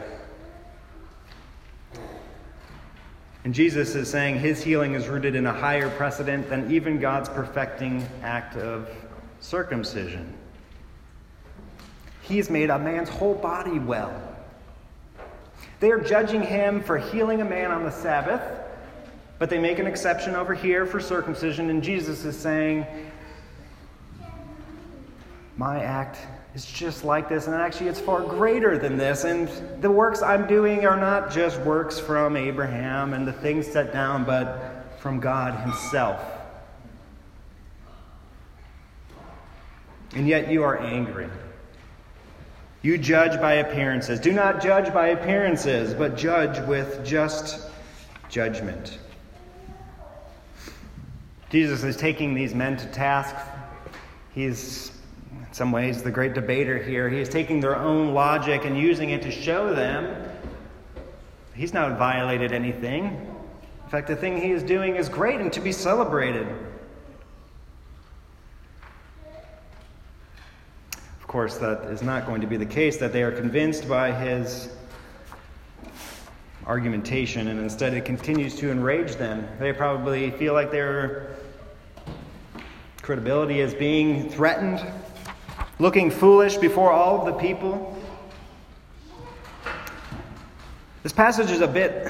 And 3.44 3.54
Jesus 3.54 3.94
is 3.94 4.10
saying 4.10 4.38
his 4.38 4.62
healing 4.62 4.94
is 4.94 5.08
rooted 5.08 5.34
in 5.34 5.46
a 5.46 5.52
higher 5.52 5.88
precedent 5.90 6.48
than 6.50 6.70
even 6.70 7.00
God's 7.00 7.28
perfecting 7.28 8.06
act 8.22 8.56
of 8.56 8.88
circumcision. 9.40 10.34
He's 12.22 12.50
made 12.50 12.70
a 12.70 12.78
man's 12.78 13.08
whole 13.08 13.34
body 13.34 13.78
well. 13.78 14.29
They 15.80 15.90
are 15.90 15.98
judging 15.98 16.42
him 16.42 16.82
for 16.82 16.98
healing 16.98 17.40
a 17.40 17.44
man 17.44 17.70
on 17.70 17.84
the 17.84 17.90
Sabbath, 17.90 18.42
but 19.38 19.48
they 19.48 19.58
make 19.58 19.78
an 19.78 19.86
exception 19.86 20.34
over 20.36 20.52
here 20.52 20.84
for 20.84 21.00
circumcision, 21.00 21.70
and 21.70 21.82
Jesus 21.82 22.24
is 22.26 22.38
saying, 22.38 22.86
My 25.56 25.82
act 25.82 26.18
is 26.54 26.66
just 26.66 27.02
like 27.02 27.30
this, 27.30 27.46
and 27.46 27.56
actually 27.56 27.88
it's 27.88 28.00
far 28.00 28.20
greater 28.22 28.76
than 28.76 28.98
this. 28.98 29.24
And 29.24 29.48
the 29.80 29.90
works 29.90 30.20
I'm 30.20 30.46
doing 30.46 30.84
are 30.84 30.98
not 30.98 31.30
just 31.30 31.58
works 31.60 31.98
from 31.98 32.36
Abraham 32.36 33.14
and 33.14 33.26
the 33.26 33.32
things 33.32 33.66
set 33.66 33.90
down, 33.92 34.24
but 34.24 34.98
from 34.98 35.18
God 35.18 35.58
Himself. 35.60 36.20
And 40.14 40.28
yet 40.28 40.50
you 40.50 40.62
are 40.62 40.78
angry. 40.78 41.28
You 42.82 42.96
judge 42.96 43.40
by 43.40 43.54
appearances. 43.54 44.20
Do 44.20 44.32
not 44.32 44.62
judge 44.62 44.92
by 44.92 45.08
appearances, 45.08 45.92
but 45.92 46.16
judge 46.16 46.66
with 46.66 47.04
just 47.04 47.70
judgment. 48.28 48.98
Jesus 51.50 51.82
is 51.82 51.96
taking 51.96 52.32
these 52.32 52.54
men 52.54 52.76
to 52.76 52.86
task. 52.86 53.34
He's, 54.32 54.92
in 55.32 55.52
some 55.52 55.72
ways, 55.72 56.02
the 56.02 56.10
great 56.10 56.32
debater 56.32 56.78
here. 56.78 57.08
He 57.08 57.20
is 57.20 57.28
taking 57.28 57.60
their 57.60 57.76
own 57.76 58.14
logic 58.14 58.64
and 58.64 58.78
using 58.78 59.10
it 59.10 59.20
to 59.22 59.30
show 59.30 59.74
them 59.74 60.30
he's 61.60 61.74
not 61.74 61.98
violated 61.98 62.52
anything. 62.52 63.04
In 63.84 63.90
fact, 63.90 64.08
the 64.08 64.16
thing 64.16 64.40
he 64.40 64.50
is 64.50 64.62
doing 64.62 64.96
is 64.96 65.10
great 65.10 65.40
and 65.40 65.52
to 65.52 65.60
be 65.60 65.72
celebrated. 65.72 66.46
Course, 71.30 71.58
that 71.58 71.84
is 71.84 72.02
not 72.02 72.26
going 72.26 72.40
to 72.40 72.46
be 72.48 72.56
the 72.56 72.66
case, 72.66 72.96
that 72.96 73.12
they 73.12 73.22
are 73.22 73.30
convinced 73.30 73.88
by 73.88 74.10
his 74.10 74.68
argumentation, 76.66 77.46
and 77.46 77.60
instead 77.60 77.94
it 77.94 78.04
continues 78.04 78.56
to 78.56 78.68
enrage 78.68 79.14
them. 79.14 79.46
They 79.60 79.72
probably 79.72 80.32
feel 80.32 80.54
like 80.54 80.72
their 80.72 81.36
credibility 83.00 83.60
is 83.60 83.72
being 83.72 84.28
threatened, 84.28 84.84
looking 85.78 86.10
foolish 86.10 86.56
before 86.56 86.90
all 86.90 87.20
of 87.20 87.32
the 87.32 87.40
people. 87.40 87.96
This 91.04 91.12
passage 91.12 91.52
is 91.52 91.60
a 91.60 91.68
bit 91.68 92.08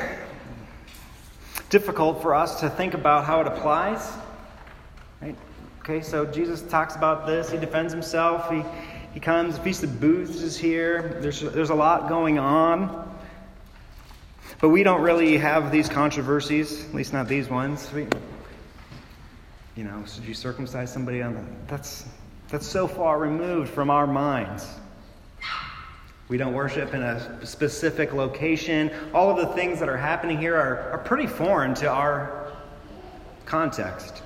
difficult 1.69 2.23
for 2.23 2.35
us 2.35 2.59
to 2.61 2.71
think 2.71 2.95
about 2.95 3.27
how 3.27 3.43
it 3.43 3.47
applies. 3.47 4.13
Right? 5.21 5.37
Okay, 5.81 6.01
so 6.01 6.25
Jesus 6.25 6.63
talks 6.63 6.97
about 6.97 7.27
this. 7.27 7.51
He 7.51 7.59
defends 7.59 7.93
himself. 7.93 8.51
He, 8.51 8.63
he 9.13 9.21
comes, 9.21 9.57
the 9.57 9.63
Feast 9.63 9.83
of 9.83 10.01
Booths 10.01 10.43
is 10.43 10.57
here. 10.57 11.19
There's, 11.21 11.41
there's 11.41 11.71
a 11.71 11.75
lot 11.75 12.09
going 12.09 12.39
on. 12.39 13.07
But 14.61 14.69
we 14.69 14.83
don't 14.83 15.03
really 15.03 15.39
have 15.39 15.73
these 15.73 15.89
controversies, 15.89 16.85
at 16.85 16.95
least 16.95 17.13
not 17.13 17.27
these 17.29 17.49
ones. 17.49 17.91
We, 17.93 18.07
you 19.75 19.85
know, 19.85 20.05
should 20.07 20.25
you 20.25 20.35
circumcise 20.35 20.93
somebody 20.93 21.23
on 21.23 21.35
the, 21.35 21.45
that's 21.67 22.05
that's 22.51 22.67
so 22.67 22.89
far 22.89 23.19
removed 23.19 23.71
from 23.71 23.91
our 23.91 24.07
minds. 24.09 24.67
We 26.29 26.37
don't 26.37 26.53
worship 26.53 26.95
in 26.95 27.03
a 27.03 27.47
specific 27.47 28.13
location. 28.13 28.91
All 29.15 29.31
of 29.31 29.37
the 29.37 29.55
things 29.55 29.79
that 29.81 29.89
are 29.89 29.97
happening 29.97 30.37
here 30.37 30.57
are, 30.57 30.91
are 30.91 30.99
pretty 30.99 31.27
foreign 31.27 31.75
to 31.75 31.89
our 31.89 32.53
context. 33.47 34.23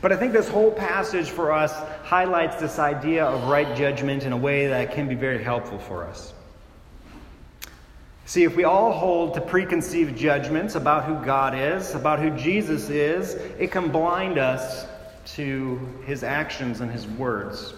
But 0.00 0.12
I 0.12 0.16
think 0.16 0.32
this 0.32 0.48
whole 0.48 0.70
passage 0.70 1.30
for 1.30 1.52
us 1.52 1.72
highlights 2.04 2.56
this 2.56 2.78
idea 2.78 3.24
of 3.24 3.48
right 3.48 3.76
judgment 3.76 4.24
in 4.24 4.32
a 4.32 4.36
way 4.36 4.68
that 4.68 4.92
can 4.92 5.08
be 5.08 5.14
very 5.14 5.42
helpful 5.42 5.78
for 5.78 6.04
us. 6.04 6.32
See, 8.24 8.42
if 8.42 8.56
we 8.56 8.64
all 8.64 8.92
hold 8.92 9.34
to 9.34 9.40
preconceived 9.40 10.16
judgments 10.16 10.74
about 10.74 11.04
who 11.04 11.14
God 11.24 11.54
is, 11.56 11.94
about 11.94 12.18
who 12.18 12.30
Jesus 12.30 12.90
is, 12.90 13.34
it 13.58 13.70
can 13.70 13.90
blind 13.90 14.36
us 14.36 14.86
to 15.36 15.80
his 16.04 16.24
actions 16.24 16.80
and 16.80 16.90
his 16.90 17.06
words. 17.06 17.74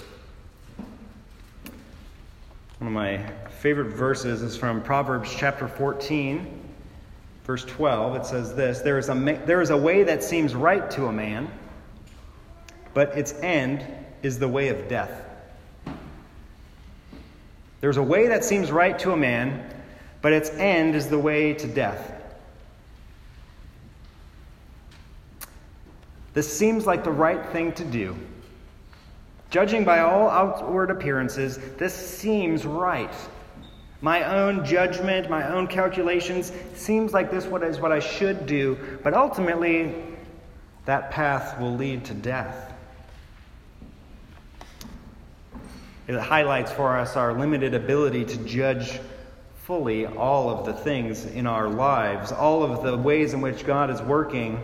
One 2.78 2.88
of 2.88 2.92
my 2.92 3.18
favorite 3.60 3.92
verses 3.92 4.40
is 4.40 4.56
from 4.56 4.82
Proverbs 4.82 5.34
chapter 5.36 5.68
14, 5.68 6.46
verse 7.44 7.64
12. 7.64 8.16
It 8.16 8.26
says 8.26 8.54
this 8.54 8.80
There 8.80 8.98
is 8.98 9.08
a, 9.08 9.14
there 9.44 9.60
is 9.60 9.70
a 9.70 9.76
way 9.76 10.02
that 10.04 10.22
seems 10.24 10.54
right 10.54 10.90
to 10.92 11.06
a 11.06 11.12
man 11.12 11.50
but 12.94 13.16
its 13.16 13.32
end 13.42 13.86
is 14.22 14.38
the 14.38 14.48
way 14.48 14.68
of 14.68 14.88
death. 14.88 15.24
There's 17.80 17.96
a 17.96 18.02
way 18.02 18.28
that 18.28 18.44
seems 18.44 18.72
right 18.72 18.98
to 18.98 19.12
a 19.12 19.16
man, 19.16 19.64
but 20.20 20.32
its 20.32 20.50
end 20.50 20.96
is 20.96 21.08
the 21.08 21.18
way 21.18 21.54
to 21.54 21.66
death. 21.66 22.12
This 26.34 26.56
seems 26.56 26.86
like 26.86 27.04
the 27.04 27.12
right 27.12 27.44
thing 27.50 27.72
to 27.72 27.84
do. 27.84 28.16
Judging 29.50 29.84
by 29.84 30.00
all 30.00 30.28
outward 30.28 30.90
appearances, 30.90 31.58
this 31.78 31.94
seems 31.94 32.66
right. 32.66 33.14
My 34.00 34.22
own 34.24 34.64
judgment, 34.64 35.30
my 35.30 35.48
own 35.48 35.66
calculations 35.66 36.52
seems 36.74 37.12
like 37.12 37.30
this 37.30 37.46
is 37.46 37.80
what 37.80 37.92
I 37.92 37.98
should 37.98 38.46
do, 38.46 38.78
but 39.02 39.14
ultimately 39.14 39.94
that 40.84 41.10
path 41.10 41.58
will 41.58 41.74
lead 41.74 42.04
to 42.04 42.14
death. 42.14 42.67
It 46.08 46.18
highlights 46.18 46.72
for 46.72 46.96
us 46.96 47.16
our 47.16 47.38
limited 47.38 47.74
ability 47.74 48.24
to 48.24 48.36
judge 48.38 48.98
fully 49.64 50.06
all 50.06 50.48
of 50.48 50.64
the 50.64 50.72
things 50.72 51.26
in 51.26 51.46
our 51.46 51.68
lives, 51.68 52.32
all 52.32 52.62
of 52.62 52.82
the 52.82 52.96
ways 52.96 53.34
in 53.34 53.42
which 53.42 53.66
God 53.66 53.90
is 53.90 54.00
working, 54.00 54.58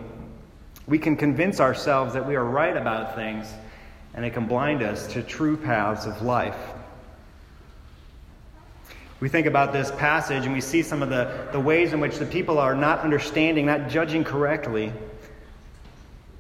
we 0.87 0.99
can 0.99 1.17
convince 1.17 1.61
ourselves 1.61 2.15
that 2.15 2.27
we 2.27 2.37
are 2.37 2.45
right 2.45 2.77
about 2.77 3.15
things, 3.15 3.47
and 4.15 4.25
it 4.25 4.33
can 4.33 4.47
blind 4.47 4.83
us 4.83 5.07
to 5.13 5.23
true 5.23 5.57
paths 5.57 6.07
of 6.07 6.23
life. 6.23 6.57
We 9.21 9.29
think 9.29 9.47
about 9.47 9.73
this 9.73 9.91
passage 9.93 10.45
and 10.45 10.55
we 10.55 10.61
see 10.61 10.83
some 10.83 11.03
of 11.03 11.09
the, 11.09 11.49
the 11.53 11.61
ways 11.61 11.93
in 11.93 12.01
which 12.01 12.17
the 12.17 12.27
people 12.27 12.59
are 12.59 12.75
not 12.75 13.01
understanding, 13.01 13.67
not 13.67 13.89
judging 13.89 14.25
correctly. 14.25 14.93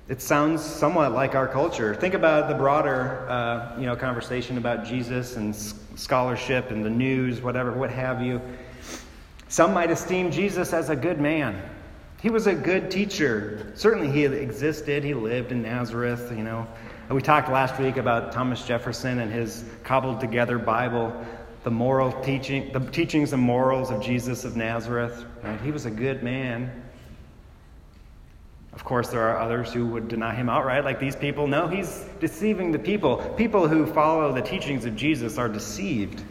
It 0.06 0.20
sounds 0.20 0.62
somewhat 0.62 1.12
like 1.12 1.34
our 1.34 1.48
culture. 1.48 1.94
Think 1.94 2.12
about 2.12 2.48
the 2.48 2.54
broader, 2.54 3.26
uh, 3.26 3.74
you 3.78 3.86
know, 3.86 3.96
conversation 3.96 4.58
about 4.58 4.84
Jesus 4.84 5.36
and 5.36 5.56
scholarship 5.56 6.70
and 6.70 6.84
the 6.84 6.90
news, 6.90 7.40
whatever, 7.40 7.72
what 7.72 7.88
have 7.88 8.20
you. 8.20 8.38
Some 9.48 9.72
might 9.72 9.90
esteem 9.90 10.30
Jesus 10.30 10.74
as 10.74 10.90
a 10.90 10.96
good 10.96 11.22
man. 11.22 11.62
He 12.20 12.28
was 12.28 12.46
a 12.46 12.54
good 12.54 12.90
teacher. 12.90 13.72
Certainly, 13.76 14.10
he 14.10 14.26
existed. 14.26 15.04
He 15.04 15.14
lived 15.14 15.52
in 15.52 15.62
Nazareth. 15.62 16.30
You 16.36 16.42
know, 16.42 16.66
we 17.08 17.22
talked 17.22 17.48
last 17.48 17.80
week 17.80 17.96
about 17.96 18.30
Thomas 18.30 18.66
Jefferson 18.66 19.20
and 19.20 19.32
his 19.32 19.64
cobbled 19.84 20.20
together 20.20 20.58
Bible, 20.58 21.14
the 21.62 21.70
moral 21.70 22.12
teaching, 22.20 22.70
the 22.74 22.80
teachings 22.80 23.32
and 23.32 23.42
morals 23.42 23.90
of 23.90 24.02
Jesus 24.02 24.44
of 24.44 24.54
Nazareth. 24.54 25.24
Right? 25.42 25.58
He 25.62 25.70
was 25.70 25.86
a 25.86 25.90
good 25.90 26.22
man. 26.22 26.83
Of 28.74 28.84
course, 28.84 29.08
there 29.08 29.22
are 29.22 29.38
others 29.38 29.72
who 29.72 29.87
would 29.87 30.08
deny 30.08 30.34
him 30.34 30.48
outright, 30.48 30.84
like 30.84 30.98
these 30.98 31.14
people. 31.14 31.46
No, 31.46 31.68
he's 31.68 32.04
deceiving 32.20 32.72
the 32.72 32.78
people. 32.78 33.18
People 33.37 33.68
who 33.68 33.87
follow 33.87 34.32
the 34.32 34.42
teachings 34.42 34.84
of 34.84 34.96
Jesus 34.96 35.38
are 35.38 35.48
deceived. 35.48 36.22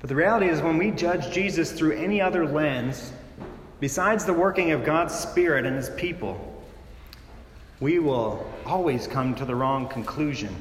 But 0.00 0.08
the 0.08 0.14
reality 0.14 0.48
is, 0.48 0.60
when 0.60 0.78
we 0.78 0.92
judge 0.92 1.32
Jesus 1.32 1.72
through 1.72 1.92
any 1.92 2.20
other 2.20 2.46
lens, 2.46 3.12
besides 3.80 4.24
the 4.24 4.32
working 4.32 4.70
of 4.70 4.84
God's 4.84 5.14
Spirit 5.14 5.66
and 5.66 5.74
His 5.74 5.90
people, 5.90 6.62
we 7.80 7.98
will 7.98 8.48
always 8.64 9.06
come 9.06 9.34
to 9.34 9.44
the 9.44 9.54
wrong 9.54 9.88
conclusion. 9.88 10.54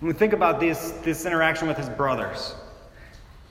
When 0.00 0.12
we 0.12 0.18
think 0.18 0.32
about 0.32 0.60
this, 0.60 0.90
this 1.02 1.24
interaction 1.24 1.66
with 1.66 1.76
his 1.76 1.88
brothers, 1.88 2.54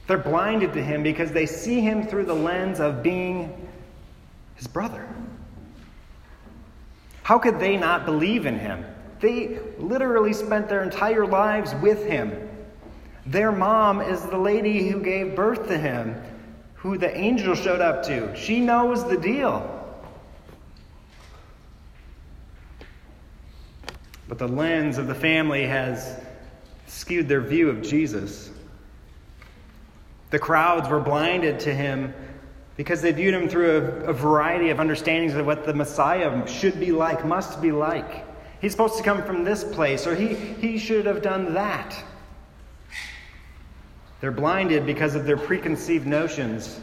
they're 0.07 0.17
blinded 0.17 0.73
to 0.73 0.83
him 0.83 1.03
because 1.03 1.31
they 1.31 1.45
see 1.45 1.79
him 1.79 2.05
through 2.05 2.25
the 2.25 2.33
lens 2.33 2.79
of 2.79 3.01
being 3.01 3.69
his 4.55 4.67
brother. 4.67 5.07
How 7.23 7.39
could 7.39 7.59
they 7.59 7.77
not 7.77 8.05
believe 8.05 8.45
in 8.45 8.59
him? 8.59 8.85
They 9.21 9.59
literally 9.79 10.33
spent 10.33 10.67
their 10.67 10.83
entire 10.83 11.25
lives 11.25 11.73
with 11.75 12.05
him. 12.05 12.49
Their 13.25 13.53
mom 13.53 14.01
is 14.01 14.21
the 14.21 14.37
lady 14.37 14.89
who 14.89 15.01
gave 15.01 15.33
birth 15.33 15.67
to 15.69 15.77
him, 15.77 16.21
who 16.75 16.97
the 16.97 17.15
angel 17.17 17.55
showed 17.55 17.79
up 17.79 18.03
to. 18.03 18.35
She 18.35 18.59
knows 18.59 19.07
the 19.07 19.15
deal. 19.15 19.69
But 24.27 24.37
the 24.37 24.47
lens 24.47 24.97
of 24.97 25.07
the 25.07 25.15
family 25.15 25.63
has 25.63 26.19
skewed 26.87 27.29
their 27.29 27.41
view 27.41 27.69
of 27.69 27.81
Jesus. 27.81 28.51
The 30.33 30.39
crowds 30.39 30.89
were 30.89 30.99
blinded 30.99 31.59
to 31.59 31.75
him 31.75 32.11
because 32.75 33.03
they 33.03 33.11
viewed 33.11 33.35
him 33.35 33.47
through 33.47 33.77
a, 33.77 34.09
a, 34.09 34.13
variety 34.13 34.71
of 34.71 34.79
understandings 34.79 35.35
of 35.35 35.45
what 35.45 35.63
the 35.63 35.75
Messiah 35.75 36.47
should 36.47 36.79
be 36.79 36.91
like, 36.91 37.23
must 37.23 37.61
be 37.61 37.71
like. 37.71 38.25
He's 38.59 38.71
supposed 38.71 38.97
to 38.97 39.03
come 39.03 39.21
from 39.25 39.43
this 39.43 39.63
place, 39.63 40.07
or 40.07 40.15
he, 40.15 40.33
he 40.33 40.79
should 40.79 41.05
have 41.05 41.21
done 41.21 41.53
that. 41.53 42.03
They're 44.21 44.31
blinded 44.31 44.87
because 44.87 45.13
of 45.13 45.25
their 45.25 45.37
preconceived 45.37 46.07
notions. 46.07 46.79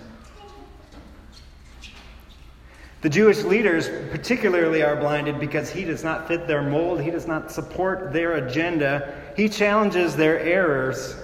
The 3.00 3.10
Jewish 3.10 3.42
leaders, 3.42 3.88
particularly, 4.12 4.84
are 4.84 4.94
blinded 4.94 5.40
because 5.40 5.70
he 5.70 5.82
does 5.84 6.04
not 6.04 6.28
fit 6.28 6.46
their 6.46 6.62
mold. 6.62 7.00
He 7.00 7.10
does 7.10 7.26
not 7.26 7.50
support 7.50 8.12
their 8.12 8.34
agenda. 8.34 9.12
He 9.36 9.48
challenges 9.48 10.14
their 10.14 10.38
errors 10.38 11.16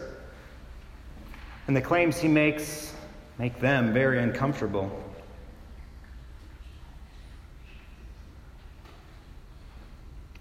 and 1.66 1.76
the 1.76 1.80
claims 1.80 2.18
he 2.18 2.28
makes 2.28 2.92
make 3.38 3.58
them 3.60 3.92
very 3.92 4.22
uncomfortable. 4.22 4.90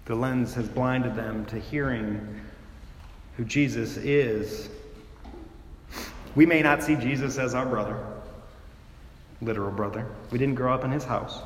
The 0.06 0.14
lens 0.14 0.54
has 0.54 0.68
blinded 0.68 1.16
them 1.16 1.44
to 1.46 1.58
hearing 1.58 2.40
who 3.36 3.44
Jesus 3.44 3.96
is. 3.96 4.68
We 6.36 6.46
may 6.46 6.62
not 6.62 6.82
see 6.82 6.94
Jesus 6.94 7.38
as 7.38 7.54
our 7.54 7.66
brother, 7.66 7.98
literal 9.42 9.72
brother. 9.72 10.06
We 10.30 10.38
didn't 10.38 10.54
grow 10.54 10.72
up 10.72 10.84
in 10.84 10.92
his 10.92 11.04
house. 11.04 11.40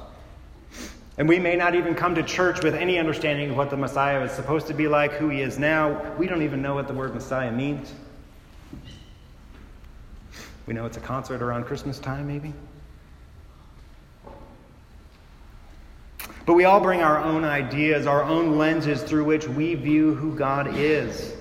And 1.16 1.29
we 1.29 1.38
may 1.38 1.57
not 1.57 1.75
even 1.75 1.95
come 1.95 2.14
to 2.14 2.23
church 2.23 2.62
with 2.62 2.75
any 2.75 2.99
understanding 2.99 3.51
of 3.51 3.57
what 3.57 3.71
the 3.71 3.77
Messiah 3.77 4.23
is 4.23 4.33
supposed 4.33 4.66
to 4.69 4.75
be 4.75 4.88
like, 4.88 5.12
who 5.12 5.29
he 5.31 5.40
is 5.40 5.59
now. 5.59 6.14
We 6.16 6.27
don't 6.27 6.43
even 6.43 6.62
know 6.62 6.75
what 6.75 6.87
the 6.87 6.95
word 6.95 7.14
Messiah 7.14 7.53
means. 7.53 7.93
We 10.70 10.76
know 10.76 10.87
it's 10.87 10.98
a 10.98 11.00
concert 11.00 11.42
around 11.42 11.64
Christmas 11.64 11.98
time, 11.98 12.28
maybe. 12.28 12.54
But 16.46 16.54
we 16.54 16.64
all 16.64 16.78
bring 16.80 17.02
our 17.02 17.18
own 17.18 17.42
ideas, 17.42 18.06
our 18.06 18.22
own 18.22 18.56
lenses 18.56 19.02
through 19.02 19.24
which 19.24 19.48
we 19.48 19.74
view 19.74 20.14
who 20.14 20.33
God 20.33 20.76
is. 20.76 21.35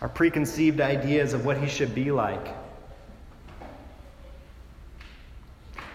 Our 0.00 0.08
preconceived 0.08 0.80
ideas 0.80 1.34
of 1.34 1.44
what 1.44 1.58
He 1.58 1.68
should 1.68 1.94
be 1.94 2.10
like. 2.10 2.54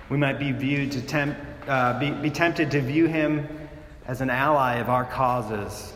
We 0.09 0.17
might 0.17 0.37
be 0.37 0.51
viewed 0.51 0.91
to 0.91 1.01
tempt, 1.01 1.41
uh, 1.67 1.97
be, 1.97 2.11
be 2.11 2.29
tempted 2.29 2.69
to 2.69 2.81
view 2.81 3.07
Him 3.07 3.67
as 4.05 4.21
an 4.21 4.29
ally 4.29 4.75
of 4.75 4.89
our 4.89 5.05
causes, 5.05 5.91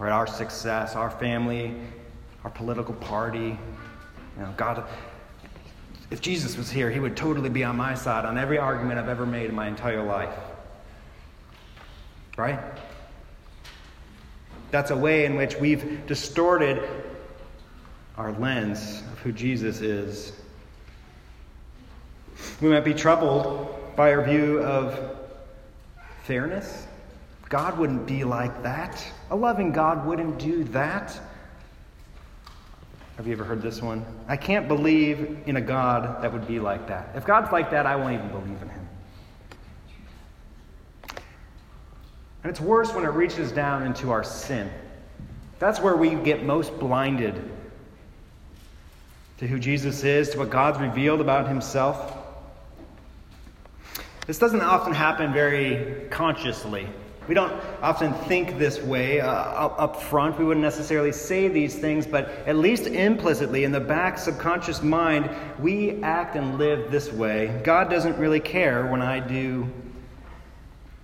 or 0.00 0.08
our 0.08 0.26
success, 0.26 0.96
our 0.96 1.10
family 1.10 1.74
our 2.48 2.54
political 2.54 2.94
party. 2.94 3.58
You 4.36 4.42
know, 4.42 4.54
God, 4.56 4.82
if 6.10 6.22
Jesus 6.22 6.56
was 6.56 6.70
here, 6.70 6.90
he 6.90 6.98
would 6.98 7.14
totally 7.14 7.50
be 7.50 7.62
on 7.62 7.76
my 7.76 7.94
side 7.94 8.24
on 8.24 8.38
every 8.38 8.56
argument 8.56 8.98
I've 8.98 9.10
ever 9.10 9.26
made 9.26 9.50
in 9.50 9.54
my 9.54 9.68
entire 9.68 10.02
life. 10.02 10.34
Right? 12.38 12.58
That's 14.70 14.90
a 14.90 14.96
way 14.96 15.26
in 15.26 15.36
which 15.36 15.56
we've 15.56 16.06
distorted 16.06 16.82
our 18.16 18.32
lens 18.32 19.02
of 19.12 19.18
who 19.18 19.32
Jesus 19.32 19.82
is. 19.82 20.32
We 22.62 22.70
might 22.70 22.84
be 22.84 22.94
troubled 22.94 23.94
by 23.94 24.14
our 24.14 24.24
view 24.24 24.60
of 24.60 25.18
fairness. 26.22 26.86
God 27.50 27.78
wouldn't 27.78 28.06
be 28.06 28.24
like 28.24 28.62
that. 28.62 29.04
A 29.30 29.36
loving 29.36 29.70
God 29.70 30.06
wouldn't 30.06 30.38
do 30.38 30.64
that. 30.64 31.20
Have 33.18 33.26
you 33.26 33.32
ever 33.32 33.42
heard 33.42 33.60
this 33.60 33.82
one? 33.82 34.06
I 34.28 34.36
can't 34.36 34.68
believe 34.68 35.38
in 35.46 35.56
a 35.56 35.60
God 35.60 36.22
that 36.22 36.32
would 36.32 36.46
be 36.46 36.60
like 36.60 36.86
that. 36.86 37.10
If 37.16 37.26
God's 37.26 37.50
like 37.50 37.68
that, 37.72 37.84
I 37.84 37.96
won't 37.96 38.14
even 38.14 38.28
believe 38.28 38.62
in 38.62 38.68
him. 38.68 38.88
And 42.44 42.50
it's 42.50 42.60
worse 42.60 42.94
when 42.94 43.04
it 43.04 43.08
reaches 43.08 43.50
down 43.50 43.82
into 43.82 44.12
our 44.12 44.22
sin. 44.22 44.70
That's 45.58 45.80
where 45.80 45.96
we 45.96 46.14
get 46.14 46.44
most 46.44 46.78
blinded 46.78 47.34
to 49.38 49.48
who 49.48 49.58
Jesus 49.58 50.04
is, 50.04 50.30
to 50.30 50.38
what 50.38 50.50
God's 50.50 50.78
revealed 50.78 51.20
about 51.20 51.48
himself. 51.48 52.16
This 54.28 54.38
doesn't 54.38 54.62
often 54.62 54.94
happen 54.94 55.32
very 55.32 56.06
consciously. 56.10 56.86
We 57.28 57.34
don't 57.34 57.52
often 57.82 58.14
think 58.14 58.58
this 58.58 58.80
way 58.80 59.20
uh, 59.20 59.30
up 59.30 60.00
front. 60.00 60.38
We 60.38 60.46
wouldn't 60.46 60.64
necessarily 60.64 61.12
say 61.12 61.48
these 61.48 61.78
things, 61.78 62.06
but 62.06 62.30
at 62.46 62.56
least 62.56 62.86
implicitly, 62.86 63.64
in 63.64 63.72
the 63.72 63.80
back 63.80 64.16
subconscious 64.16 64.82
mind, 64.82 65.28
we 65.58 66.02
act 66.02 66.36
and 66.36 66.56
live 66.56 66.90
this 66.90 67.12
way. 67.12 67.60
God 67.62 67.90
doesn't 67.90 68.16
really 68.16 68.40
care 68.40 68.86
when 68.86 69.02
I 69.02 69.20
do 69.20 69.68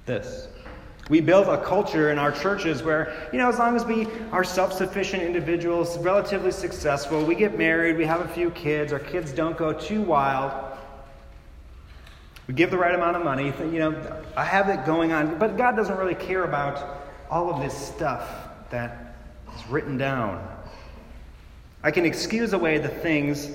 this. 0.07 0.49
We 1.11 1.21
build 1.21 1.49
a 1.49 1.63
culture 1.63 2.11
in 2.11 2.19
our 2.19 2.33
churches 2.33 2.83
where, 2.83 3.29
you 3.31 3.39
know, 3.39 3.51
as 3.51 3.59
long 3.59 3.77
as 3.77 3.85
we 3.85 4.09
are 4.33 4.43
self 4.43 4.73
sufficient 4.73 5.23
individuals, 5.23 5.99
relatively 5.99 6.51
successful, 6.51 7.23
we 7.23 7.35
get 7.35 7.59
married, 7.59 7.99
we 7.99 8.07
have 8.07 8.23
a 8.23 8.29
few 8.29 8.51
kids, 8.53 8.91
our 8.91 8.99
kids 8.99 9.31
don't 9.31 9.59
go 9.59 9.75
too 9.75 10.01
wild, 10.01 10.74
we 12.47 12.55
give 12.55 12.71
the 12.71 12.79
right 12.79 12.95
amount 12.95 13.17
of 13.17 13.25
money. 13.25 13.53
You 13.59 13.79
know, 13.79 14.23
I 14.37 14.45
have 14.45 14.69
it 14.69 14.85
going 14.85 15.13
on. 15.13 15.39
But 15.39 15.57
God 15.57 15.77
doesn't 15.77 15.97
really 15.97 16.15
care 16.15 16.45
about 16.45 17.03
all 17.31 17.53
of 17.53 17.61
this 17.61 17.77
stuff 17.77 18.29
that 18.71 19.17
is 19.57 19.67
written 19.69 19.97
down. 19.97 20.47
I 21.83 21.91
can 21.91 22.05
excuse 22.05 22.53
away 22.53 22.79
the 22.79 22.89
things 22.89 23.51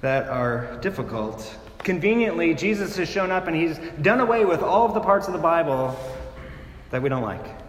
that 0.00 0.28
are 0.28 0.78
difficult. 0.80 1.56
Conveniently, 1.78 2.54
Jesus 2.54 2.96
has 2.96 3.08
shown 3.08 3.30
up 3.30 3.46
and 3.46 3.56
he's 3.56 3.78
done 4.02 4.20
away 4.20 4.44
with 4.44 4.62
all 4.62 4.86
of 4.86 4.94
the 4.94 5.00
parts 5.00 5.26
of 5.26 5.32
the 5.32 5.38
Bible 5.38 5.96
that 6.90 7.02
we 7.02 7.08
don't 7.08 7.22
like. 7.22 7.65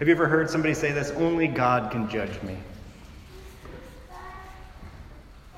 Have 0.00 0.08
you 0.08 0.14
ever 0.14 0.26
heard 0.26 0.48
somebody 0.48 0.72
say 0.72 0.92
this? 0.92 1.10
Only 1.10 1.46
God 1.46 1.92
can 1.92 2.08
judge 2.08 2.40
me. 2.42 2.56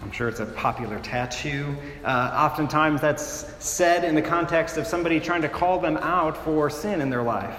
I'm 0.03 0.11
sure 0.11 0.29
it's 0.29 0.41
a 0.41 0.47
popular 0.47 0.99
tattoo. 0.99 1.77
Uh, 2.05 2.33
oftentimes, 2.35 3.01
that's 3.01 3.47
said 3.65 4.03
in 4.03 4.17
the 4.17 4.23
context 4.23 4.77
of 4.79 4.85
somebody 4.85 5.21
trying 5.21 5.43
to 5.43 5.49
call 5.49 5.79
them 5.79 5.97
out 5.99 6.37
for 6.37 6.69
sin 6.69 7.01
in 7.01 7.09
their 7.09 7.23
life. 7.23 7.57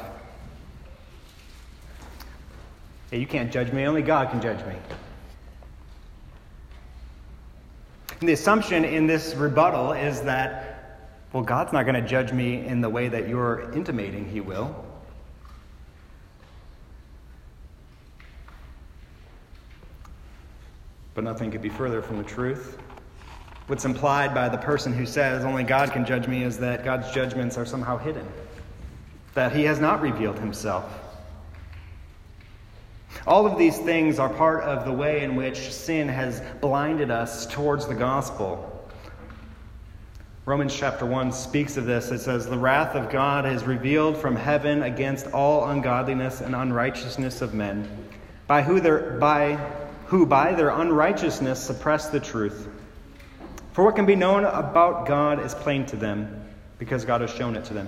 Hey, 3.12 3.19
you 3.19 3.28
can't 3.28 3.50
judge 3.50 3.72
me, 3.72 3.86
only 3.86 4.02
God 4.02 4.30
can 4.30 4.41
judge 4.41 4.60
me. 4.65 4.76
And 8.19 8.28
the 8.28 8.34
assumption 8.34 8.84
in 8.84 9.08
this 9.08 9.36
rebuttal 9.36 9.93
is 9.93 10.22
that, 10.24 11.00
well, 11.32 11.43
God's 11.43 11.72
not 11.72 11.84
going 11.84 11.96
to 11.96 12.06
judge 12.06 12.34
me 12.34 12.65
in 12.65 12.82
the 12.82 12.89
way 12.89 13.08
that 13.08 13.30
you're 13.30 13.72
intimating 13.72 14.28
He 14.28 14.41
will. 14.41 14.84
But 21.13 21.23
nothing 21.23 21.52
could 21.52 21.62
be 21.62 21.69
further 21.69 22.02
from 22.02 22.17
the 22.17 22.23
truth. 22.23 22.78
What's 23.67 23.86
implied 23.86 24.34
by 24.34 24.49
the 24.49 24.58
person 24.58 24.93
who 24.93 25.06
says, 25.06 25.45
only 25.45 25.63
God 25.63 25.91
can 25.91 26.06
judge 26.06 26.28
me, 26.28 26.43
is 26.43 26.58
that 26.60 26.84
God's 26.84 27.12
judgments 27.12 27.58
are 27.58 27.65
somehow 27.65 27.97
hidden, 27.97 28.28
that 29.36 29.54
He 29.54 29.63
has 29.63 29.80
not 29.80 30.02
revealed 30.02 30.38
Himself. 30.38 30.99
All 33.26 33.45
of 33.45 33.58
these 33.58 33.78
things 33.78 34.19
are 34.19 34.28
part 34.28 34.63
of 34.63 34.86
the 34.86 34.91
way 34.91 35.23
in 35.23 35.36
which 35.36 35.71
sin 35.71 36.10
has 36.10 36.41
blinded 36.60 37.10
us 37.10 37.45
towards 37.45 37.88
the 37.88 37.95
gospel. 37.95 38.69
Romans 40.45 40.76
chapter 40.76 41.06
1 41.06 41.32
speaks 41.32 41.78
of 41.78 41.86
this. 41.86 42.12
It 42.12 42.19
says, 42.19 42.47
The 42.47 42.58
wrath 42.58 42.95
of 42.95 43.10
God 43.10 43.45
is 43.45 43.63
revealed 43.63 44.17
from 44.17 44.36
heaven 44.36 44.84
against 44.84 45.28
all 45.28 45.69
ungodliness 45.69 46.41
and 46.41 46.54
unrighteousness 46.54 47.41
of 47.41 47.54
men, 47.54 47.89
by 48.45 48.62
who, 48.62 48.82
by 49.19 49.58
who 50.13 50.28
by 50.28 50.54
their 50.54 50.69
unrighteousness 50.69 51.60
suppress 51.60 52.10
the 52.10 52.19
truth. 52.19 52.67
For 53.71 53.84
what 53.84 53.95
can 53.95 54.06
be 54.06 54.15
known 54.15 54.45
about 54.45 55.08
God 55.08 55.43
is 55.43 55.56
plain 55.56 55.88
to 55.88 55.95
them, 55.95 56.47
because 56.78 57.04
God 57.04 57.21
has 57.21 57.32
shown 57.32 57.56
it 57.56 57.65
to 57.65 57.73
them. 57.73 57.88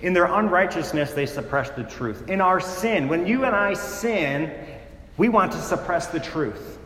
In 0.00 0.12
their 0.12 0.26
unrighteousness, 0.26 1.12
they 1.12 1.26
suppress 1.26 1.70
the 1.70 1.82
truth. 1.82 2.28
In 2.28 2.40
our 2.40 2.60
sin, 2.60 3.08
when 3.08 3.26
you 3.26 3.44
and 3.44 3.56
I 3.56 3.74
sin, 3.74 4.52
we 5.16 5.28
want 5.28 5.50
to 5.54 5.58
suppress 5.58 6.06
the 6.06 6.20
truth. 6.20 6.78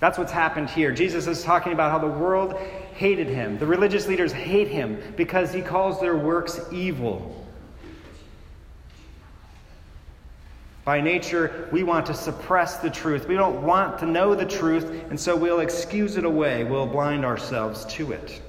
That's 0.00 0.18
what's 0.18 0.32
happened 0.32 0.70
here. 0.70 0.90
Jesus 0.90 1.28
is 1.28 1.44
talking 1.44 1.72
about 1.72 1.92
how 1.92 1.98
the 1.98 2.12
world 2.12 2.54
hated 2.94 3.28
him. 3.28 3.58
The 3.58 3.66
religious 3.66 4.08
leaders 4.08 4.32
hate 4.32 4.66
him 4.66 5.00
because 5.16 5.52
he 5.52 5.62
calls 5.62 6.00
their 6.00 6.16
works 6.16 6.58
evil. 6.72 7.39
By 10.84 11.00
nature, 11.00 11.68
we 11.70 11.82
want 11.82 12.06
to 12.06 12.14
suppress 12.14 12.78
the 12.78 12.90
truth. 12.90 13.28
We 13.28 13.34
don't 13.34 13.62
want 13.62 13.98
to 13.98 14.06
know 14.06 14.34
the 14.34 14.46
truth, 14.46 15.04
and 15.10 15.20
so 15.20 15.36
we'll 15.36 15.60
excuse 15.60 16.16
it 16.16 16.24
away. 16.24 16.64
We'll 16.64 16.86
blind 16.86 17.24
ourselves 17.24 17.84
to 17.86 18.12
it. 18.12 18.40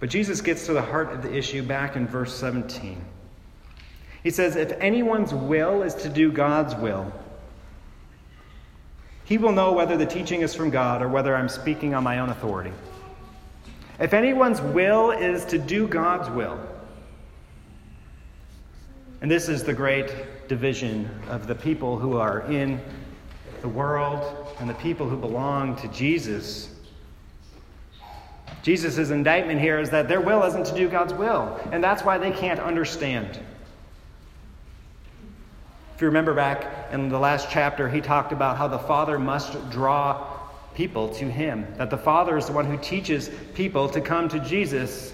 But 0.00 0.08
Jesus 0.08 0.40
gets 0.40 0.64
to 0.66 0.72
the 0.72 0.80
heart 0.80 1.12
of 1.12 1.22
the 1.22 1.36
issue 1.36 1.62
back 1.62 1.94
in 1.94 2.06
verse 2.06 2.34
17. 2.34 3.04
He 4.22 4.30
says, 4.30 4.56
If 4.56 4.72
anyone's 4.80 5.34
will 5.34 5.82
is 5.82 5.94
to 5.96 6.08
do 6.08 6.32
God's 6.32 6.74
will, 6.74 7.12
he 9.24 9.36
will 9.36 9.52
know 9.52 9.72
whether 9.72 9.96
the 9.96 10.06
teaching 10.06 10.40
is 10.40 10.54
from 10.54 10.70
God 10.70 11.02
or 11.02 11.08
whether 11.08 11.36
I'm 11.36 11.48
speaking 11.48 11.94
on 11.94 12.02
my 12.02 12.18
own 12.18 12.30
authority. 12.30 12.72
If 14.00 14.14
anyone's 14.14 14.62
will 14.62 15.10
is 15.10 15.44
to 15.46 15.58
do 15.58 15.86
God's 15.86 16.30
will, 16.30 16.58
and 19.20 19.30
this 19.30 19.48
is 19.48 19.62
the 19.62 19.72
great 19.72 20.48
division 20.48 21.08
of 21.28 21.46
the 21.46 21.54
people 21.54 21.98
who 21.98 22.16
are 22.16 22.40
in 22.50 22.80
the 23.60 23.68
world 23.68 24.48
and 24.58 24.68
the 24.68 24.74
people 24.74 25.08
who 25.08 25.16
belong 25.16 25.76
to 25.76 25.88
Jesus. 25.88 26.74
Jesus' 28.62 29.10
indictment 29.10 29.60
here 29.60 29.78
is 29.78 29.90
that 29.90 30.08
their 30.08 30.20
will 30.20 30.42
isn't 30.44 30.66
to 30.66 30.74
do 30.74 30.88
God's 30.88 31.14
will, 31.14 31.58
and 31.72 31.82
that's 31.82 32.02
why 32.02 32.18
they 32.18 32.30
can't 32.30 32.60
understand. 32.60 33.38
If 35.94 36.00
you 36.00 36.06
remember 36.06 36.32
back 36.32 36.92
in 36.92 37.10
the 37.10 37.18
last 37.18 37.48
chapter, 37.50 37.88
he 37.88 38.00
talked 38.00 38.32
about 38.32 38.56
how 38.56 38.68
the 38.68 38.78
Father 38.78 39.18
must 39.18 39.70
draw 39.70 40.38
people 40.74 41.08
to 41.10 41.30
him, 41.30 41.66
that 41.76 41.90
the 41.90 41.98
Father 41.98 42.38
is 42.38 42.46
the 42.46 42.52
one 42.52 42.64
who 42.64 42.78
teaches 42.78 43.30
people 43.54 43.88
to 43.90 44.00
come 44.00 44.28
to 44.30 44.40
Jesus 44.40 45.12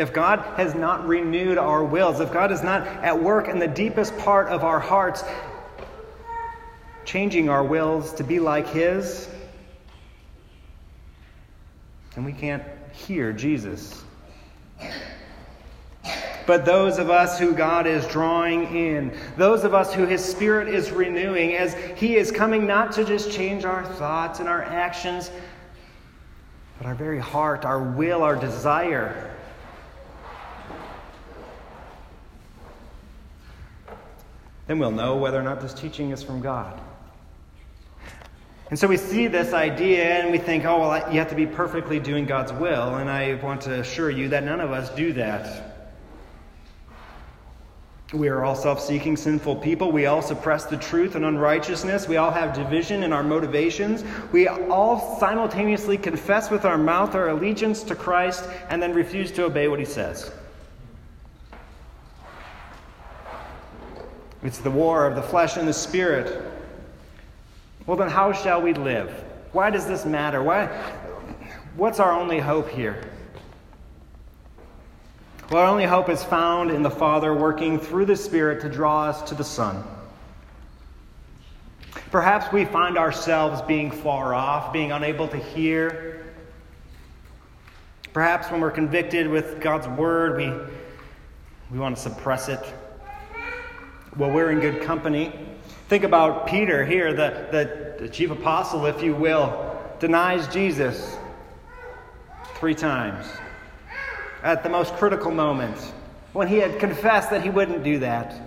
if 0.00 0.14
God 0.14 0.40
has 0.56 0.74
not 0.74 1.06
renewed 1.06 1.58
our 1.58 1.84
wills, 1.84 2.20
if 2.20 2.32
God 2.32 2.50
is 2.50 2.62
not 2.62 2.86
at 2.86 3.22
work 3.22 3.48
in 3.48 3.58
the 3.58 3.68
deepest 3.68 4.16
part 4.16 4.48
of 4.48 4.64
our 4.64 4.80
hearts, 4.80 5.22
changing 7.04 7.50
our 7.50 7.62
wills 7.62 8.14
to 8.14 8.24
be 8.24 8.40
like 8.40 8.66
His, 8.68 9.28
then 12.14 12.24
we 12.24 12.32
can't 12.32 12.62
hear 12.92 13.32
Jesus. 13.32 14.02
But 16.46 16.64
those 16.64 16.98
of 16.98 17.10
us 17.10 17.38
who 17.38 17.52
God 17.52 17.86
is 17.86 18.06
drawing 18.06 18.74
in, 18.74 19.16
those 19.36 19.64
of 19.64 19.74
us 19.74 19.92
who 19.92 20.06
His 20.06 20.24
Spirit 20.24 20.68
is 20.68 20.90
renewing, 20.90 21.54
as 21.54 21.74
He 21.96 22.16
is 22.16 22.32
coming 22.32 22.66
not 22.66 22.92
to 22.92 23.04
just 23.04 23.30
change 23.30 23.66
our 23.66 23.84
thoughts 23.84 24.40
and 24.40 24.48
our 24.48 24.62
actions, 24.62 25.30
but 26.78 26.86
our 26.86 26.94
very 26.94 27.18
heart, 27.18 27.66
our 27.66 27.82
will, 27.82 28.22
our 28.22 28.34
desire. 28.34 29.29
Then 34.70 34.78
we'll 34.78 34.92
know 34.92 35.16
whether 35.16 35.36
or 35.36 35.42
not 35.42 35.60
this 35.60 35.74
teaching 35.74 36.12
is 36.12 36.22
from 36.22 36.40
God. 36.40 36.80
And 38.70 38.78
so 38.78 38.86
we 38.86 38.98
see 38.98 39.26
this 39.26 39.52
idea 39.52 40.04
and 40.20 40.30
we 40.30 40.38
think, 40.38 40.64
oh, 40.64 40.78
well, 40.78 41.12
you 41.12 41.18
have 41.18 41.28
to 41.30 41.34
be 41.34 41.44
perfectly 41.44 41.98
doing 41.98 42.24
God's 42.24 42.52
will. 42.52 42.94
And 42.94 43.10
I 43.10 43.34
want 43.42 43.62
to 43.62 43.80
assure 43.80 44.10
you 44.10 44.28
that 44.28 44.44
none 44.44 44.60
of 44.60 44.70
us 44.70 44.88
do 44.94 45.12
that. 45.14 45.90
We 48.12 48.28
are 48.28 48.44
all 48.44 48.54
self 48.54 48.80
seeking, 48.80 49.16
sinful 49.16 49.56
people. 49.56 49.90
We 49.90 50.06
all 50.06 50.22
suppress 50.22 50.66
the 50.66 50.76
truth 50.76 51.16
and 51.16 51.24
unrighteousness. 51.24 52.06
We 52.06 52.18
all 52.18 52.30
have 52.30 52.54
division 52.54 53.02
in 53.02 53.12
our 53.12 53.24
motivations. 53.24 54.04
We 54.30 54.46
all 54.46 55.18
simultaneously 55.18 55.98
confess 55.98 56.48
with 56.48 56.64
our 56.64 56.78
mouth 56.78 57.16
our 57.16 57.30
allegiance 57.30 57.82
to 57.82 57.96
Christ 57.96 58.48
and 58.68 58.80
then 58.80 58.94
refuse 58.94 59.32
to 59.32 59.46
obey 59.46 59.66
what 59.66 59.80
he 59.80 59.84
says. 59.84 60.30
It's 64.42 64.58
the 64.58 64.70
war 64.70 65.06
of 65.06 65.14
the 65.14 65.22
flesh 65.22 65.56
and 65.56 65.68
the 65.68 65.72
spirit. 65.72 66.42
Well, 67.86 67.96
then, 67.96 68.08
how 68.08 68.32
shall 68.32 68.62
we 68.62 68.72
live? 68.72 69.10
Why 69.52 69.70
does 69.70 69.86
this 69.86 70.06
matter? 70.06 70.42
Why, 70.42 70.66
what's 71.76 72.00
our 72.00 72.12
only 72.12 72.38
hope 72.38 72.68
here? 72.68 73.04
Well, 75.50 75.62
our 75.62 75.68
only 75.68 75.84
hope 75.84 76.08
is 76.08 76.22
found 76.22 76.70
in 76.70 76.82
the 76.82 76.90
Father 76.90 77.34
working 77.34 77.78
through 77.78 78.06
the 78.06 78.16
Spirit 78.16 78.60
to 78.62 78.68
draw 78.68 79.06
us 79.06 79.22
to 79.28 79.34
the 79.34 79.44
Son. 79.44 79.82
Perhaps 82.10 82.52
we 82.52 82.64
find 82.64 82.96
ourselves 82.96 83.60
being 83.62 83.90
far 83.90 84.34
off, 84.34 84.72
being 84.72 84.92
unable 84.92 85.28
to 85.28 85.36
hear. 85.36 86.24
Perhaps 88.12 88.50
when 88.50 88.60
we're 88.60 88.70
convicted 88.70 89.28
with 89.28 89.60
God's 89.60 89.86
Word, 89.88 90.36
we, 90.36 90.52
we 91.70 91.78
want 91.78 91.96
to 91.96 92.02
suppress 92.02 92.48
it 92.48 92.60
well, 94.16 94.30
we're 94.30 94.50
in 94.50 94.60
good 94.60 94.82
company. 94.82 95.32
Think 95.88 96.04
about 96.04 96.46
Peter 96.46 96.84
here, 96.84 97.12
the, 97.12 97.46
the, 97.50 98.04
the 98.04 98.08
chief 98.08 98.30
apostle, 98.30 98.86
if 98.86 99.02
you 99.02 99.14
will, 99.14 99.78
denies 100.00 100.48
Jesus 100.48 101.16
three 102.56 102.74
times 102.74 103.26
at 104.42 104.62
the 104.62 104.68
most 104.68 104.94
critical 104.94 105.30
moment 105.30 105.76
when 106.32 106.48
he 106.48 106.56
had 106.56 106.78
confessed 106.78 107.30
that 107.30 107.42
he 107.42 107.50
wouldn't 107.50 107.84
do 107.84 107.98
that. 108.00 108.40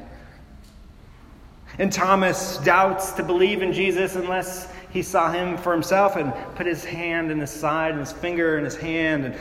And 1.79 1.91
Thomas 1.91 2.57
doubts 2.59 3.13
to 3.13 3.23
believe 3.23 3.61
in 3.61 3.73
Jesus 3.73 4.15
unless 4.15 4.71
he 4.91 5.01
saw 5.01 5.31
him 5.31 5.57
for 5.57 5.73
himself 5.73 6.15
and 6.15 6.33
put 6.55 6.65
his 6.65 6.83
hand 6.85 7.31
in 7.31 7.39
his 7.39 7.49
side 7.49 7.91
and 7.91 7.99
his 7.99 8.11
finger 8.11 8.57
in 8.57 8.63
his 8.63 8.75
hand 8.75 9.25
and 9.25 9.35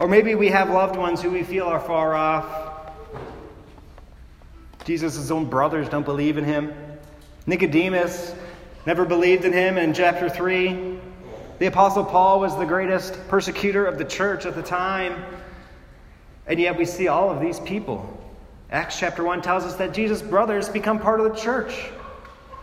Or 0.00 0.06
maybe 0.06 0.34
we 0.34 0.48
have 0.48 0.70
loved 0.70 0.96
ones 0.96 1.20
who 1.20 1.30
we 1.30 1.42
feel 1.42 1.66
are 1.66 1.80
far 1.80 2.14
off. 2.14 2.92
Jesus' 4.84 5.30
own 5.30 5.46
brothers 5.46 5.88
don't 5.88 6.04
believe 6.04 6.38
in 6.38 6.44
him. 6.44 6.72
Nicodemus 7.46 8.34
never 8.86 9.04
believed 9.04 9.44
in 9.44 9.52
him 9.52 9.76
in 9.76 9.92
chapter 9.92 10.28
3. 10.28 10.98
The 11.58 11.66
Apostle 11.66 12.04
Paul 12.04 12.40
was 12.40 12.56
the 12.56 12.64
greatest 12.64 13.18
persecutor 13.28 13.84
of 13.86 13.98
the 13.98 14.04
church 14.04 14.46
at 14.46 14.54
the 14.54 14.62
time. 14.62 15.24
And 16.46 16.60
yet 16.60 16.78
we 16.78 16.84
see 16.84 17.08
all 17.08 17.30
of 17.30 17.40
these 17.40 17.58
people. 17.60 18.08
Acts 18.70 18.98
chapter 18.98 19.24
1 19.24 19.42
tells 19.42 19.64
us 19.64 19.74
that 19.76 19.92
Jesus' 19.92 20.22
brothers 20.22 20.68
become 20.68 21.00
part 21.00 21.20
of 21.20 21.30
the 21.30 21.38
church, 21.38 21.90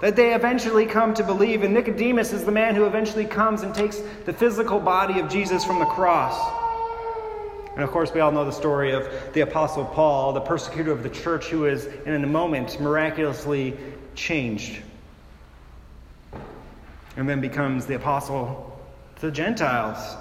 That 0.02 0.16
they 0.16 0.34
eventually 0.34 0.86
come 0.86 1.14
to 1.16 1.24
believe. 1.24 1.64
And 1.64 1.74
Nicodemus 1.74 2.32
is 2.32 2.46
the 2.46 2.52
man 2.52 2.76
who 2.76 2.86
eventually 2.86 3.26
comes 3.26 3.64
and 3.64 3.76
takes 3.76 4.02
the 4.26 4.34
physical 4.34 4.80
body 4.80 5.20
of 5.20 5.30
Jesus 5.30 5.66
from 5.66 5.80
the 5.80 5.86
cross. 5.86 6.65
And 7.76 7.84
of 7.84 7.92
course, 7.92 8.14
we 8.14 8.22
all 8.22 8.32
know 8.32 8.46
the 8.46 8.52
story 8.52 8.92
of 8.92 9.10
the 9.34 9.42
Apostle 9.42 9.86
Paul, 9.86 10.32
the 10.34 10.42
persecutor 10.42 10.92
of 10.92 11.04
the 11.04 11.10
church, 11.10 11.48
who 11.48 11.66
is 11.66 11.88
in 12.06 12.24
a 12.24 12.28
moment 12.28 12.80
miraculously 12.80 13.76
changed 14.16 14.82
and 17.18 17.30
then 17.30 17.42
becomes 17.42 17.86
the 17.86 17.96
apostle 17.96 18.78
to 19.18 19.28
the 19.28 19.32
Gentiles. 19.32 20.18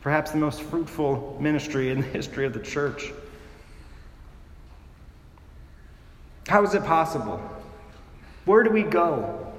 Perhaps 0.00 0.32
the 0.32 0.38
most 0.38 0.62
fruitful 0.62 1.38
ministry 1.40 1.90
in 1.90 2.00
the 2.00 2.06
history 2.08 2.44
of 2.46 2.52
the 2.52 2.60
church. 2.60 3.12
How 6.48 6.64
is 6.64 6.74
it 6.74 6.84
possible? 6.84 7.40
Where 8.44 8.64
do 8.64 8.70
we 8.70 8.82
go? 8.82 9.52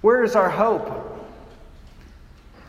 Where 0.00 0.24
is 0.24 0.34
our 0.34 0.50
hope? 0.50 1.09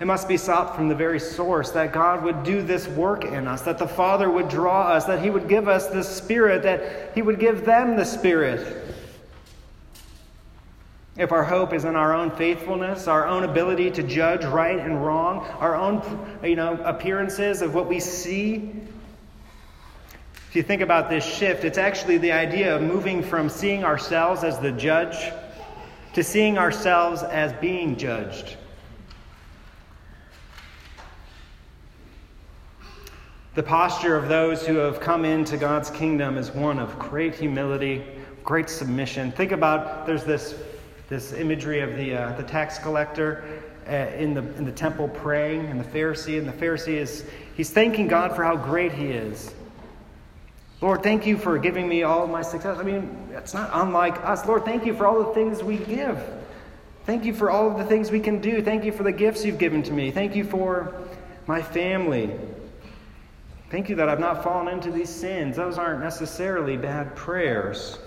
It 0.02 0.08
must 0.08 0.28
be 0.28 0.36
sought 0.36 0.76
from 0.76 0.90
the 0.90 0.96
very 0.96 1.20
source 1.20 1.70
that 1.72 1.94
God 1.94 2.24
would 2.24 2.42
do 2.42 2.64
this 2.64 2.88
work 2.88 3.24
in 3.24 3.48
us, 3.48 3.62
that 3.62 3.78
the 3.78 3.88
Father 3.88 4.32
would 4.32 4.50
draw 4.50 4.88
us, 4.88 5.06
that 5.06 5.24
He 5.24 5.30
would 5.30 5.48
give 5.48 5.68
us 5.68 5.90
the 5.90 6.04
Spirit, 6.04 6.64
that 6.64 7.14
He 7.14 7.22
would 7.22 7.40
give 7.40 7.66
them 7.66 7.96
the 7.96 8.04
Spirit. 8.04 8.84
If 11.18 11.32
our 11.32 11.44
hope 11.44 11.72
is 11.72 11.86
in 11.86 11.96
our 11.96 12.16
own 12.16 12.32
faithfulness, 12.32 13.08
our 13.08 13.28
own 13.28 13.44
ability 13.44 13.92
to 13.92 14.02
judge 14.02 14.44
right 14.44 14.80
and 14.80 15.06
wrong, 15.06 15.46
our 15.60 15.76
own 15.76 16.02
you 16.44 16.56
know, 16.56 16.82
appearances 16.84 17.62
of 17.62 17.76
what 17.76 17.88
we 17.88 18.00
see, 18.00 18.74
if 20.50 20.56
you 20.56 20.64
think 20.64 20.82
about 20.82 21.12
this 21.12 21.24
shift, 21.24 21.64
it's 21.64 21.78
actually 21.78 22.18
the 22.18 22.32
idea 22.32 22.76
of 22.76 22.82
moving 22.82 23.22
from 23.22 23.50
seeing 23.50 23.84
ourselves 23.84 24.44
as 24.44 24.58
the 24.58 24.72
judge 24.72 25.32
to 26.14 26.24
seeing 26.24 26.58
ourselves 26.58 27.22
as 27.22 27.54
being 27.62 27.96
judged. 27.98 28.58
The 33.54 33.64
posture 33.64 34.16
of 34.16 34.30
those 34.30 34.66
who 34.66 34.78
have 34.78 35.02
come 35.02 35.26
into 35.26 35.58
God's 35.58 35.90
kingdom 35.90 36.38
is 36.38 36.52
one 36.52 36.80
of 36.80 36.98
great 36.98 37.36
humility, 37.36 38.02
great 38.46 38.70
submission. 38.70 39.34
Think 39.34 39.52
about 39.52 40.06
there's 40.06 40.24
this, 40.24 40.56
this 41.10 41.34
imagery 41.34 41.82
of 41.82 41.98
the, 41.98 42.16
uh, 42.16 42.38
the 42.38 42.44
tax 42.44 42.80
collector 42.80 43.44
uh, 43.90 43.92
in, 44.16 44.34
the, 44.34 44.42
in 44.56 44.64
the 44.64 44.72
temple 44.72 45.10
praying, 45.10 45.66
and 45.66 45.78
the 45.78 45.84
Pharisee, 45.84 46.40
and 46.40 46.48
the 46.48 46.54
Pharisee 46.54 46.96
is 46.96 47.26
he's 47.58 47.70
thanking 47.70 48.08
God 48.08 48.34
for 48.38 48.46
how 48.46 48.56
great 48.56 48.94
he 48.94 49.08
is. 49.08 49.54
Lord, 50.80 51.04
thank 51.04 51.26
you 51.26 51.38
for 51.38 51.58
giving 51.58 51.90
me 51.90 52.04
all 52.04 52.28
my 52.28 52.42
success. 52.44 52.78
I 52.80 52.84
mean, 52.84 53.28
it's 53.34 53.54
not 53.54 53.70
unlike 53.74 54.16
us. 54.24 54.46
Lord, 54.46 54.64
thank 54.64 54.86
you 54.86 54.94
for 54.94 55.06
all 55.06 55.22
the 55.22 55.34
things 55.34 55.62
we 55.62 55.76
give. 55.76 56.24
Thank 57.06 57.26
you 57.26 57.34
for 57.34 57.52
all 57.52 57.70
of 57.70 57.78
the 57.78 57.84
things 57.84 58.12
we 58.12 58.22
can 58.22 58.40
do. 58.40 58.62
Thank 58.62 58.86
you 58.86 58.94
for 58.94 59.04
the 59.04 59.12
gifts 59.12 59.44
you've 59.44 59.60
given 59.60 59.84
to 59.84 59.92
me. 59.92 60.10
Thank 60.10 60.38
you 60.38 60.46
for 60.46 60.96
my 61.48 61.62
family. 61.62 62.32
Thank 63.72 63.88
you 63.88 63.96
that 63.96 64.10
I've 64.10 64.20
not 64.20 64.44
fallen 64.44 64.68
into 64.68 64.92
these 64.92 65.10
sins. 65.10 65.56
Those 65.56 65.78
aren't 65.78 66.02
necessarily 66.02 66.76
bad 66.76 67.16
prayers. 67.16 68.00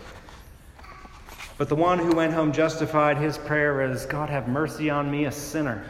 But 1.57 1.71
the 1.71 1.75
one 1.75 1.99
who 1.99 2.15
went 2.15 2.35
home 2.35 2.53
justified, 2.53 3.17
his 3.17 3.39
prayer 3.39 3.81
is 3.81 4.05
God, 4.05 4.29
have 4.29 4.47
mercy 4.47 4.91
on 4.91 5.11
me, 5.11 5.25
a 5.25 5.33
sinner. 5.33 5.83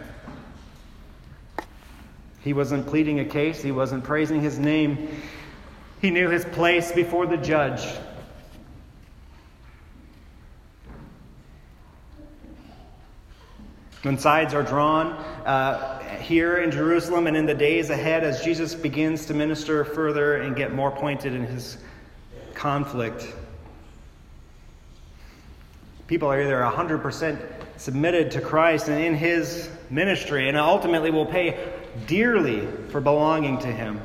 He 2.42 2.52
wasn't 2.52 2.86
pleading 2.86 3.18
a 3.18 3.24
case, 3.24 3.62
he 3.62 3.72
wasn't 3.72 4.04
praising 4.04 4.40
his 4.40 4.60
name. 4.60 5.08
He 6.00 6.10
knew 6.10 6.30
his 6.30 6.44
place 6.44 6.92
before 6.92 7.26
the 7.26 7.36
judge. 7.36 7.84
When 14.02 14.18
sides 14.18 14.54
are 14.54 14.62
drawn 14.62 15.14
uh, 15.46 15.93
here 16.20 16.58
in 16.58 16.70
Jerusalem 16.70 17.26
and 17.26 17.36
in 17.36 17.46
the 17.46 17.54
days 17.54 17.90
ahead, 17.90 18.24
as 18.24 18.42
Jesus 18.42 18.74
begins 18.74 19.26
to 19.26 19.34
minister 19.34 19.84
further 19.84 20.36
and 20.36 20.56
get 20.56 20.72
more 20.72 20.90
pointed 20.90 21.34
in 21.34 21.44
his 21.44 21.78
conflict, 22.54 23.32
people 26.06 26.28
are 26.28 26.40
either 26.40 26.60
100% 26.60 27.38
submitted 27.76 28.30
to 28.32 28.40
Christ 28.40 28.88
and 28.88 29.02
in 29.02 29.14
his 29.14 29.68
ministry 29.90 30.48
and 30.48 30.56
ultimately 30.56 31.10
will 31.10 31.26
pay 31.26 31.72
dearly 32.06 32.66
for 32.88 33.00
belonging 33.00 33.58
to 33.58 33.68
him 33.68 34.00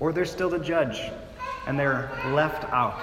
or 0.00 0.12
they're 0.12 0.24
still 0.24 0.50
the 0.50 0.58
judge 0.58 1.00
and 1.66 1.78
they're 1.78 2.10
left 2.32 2.64
out. 2.72 2.98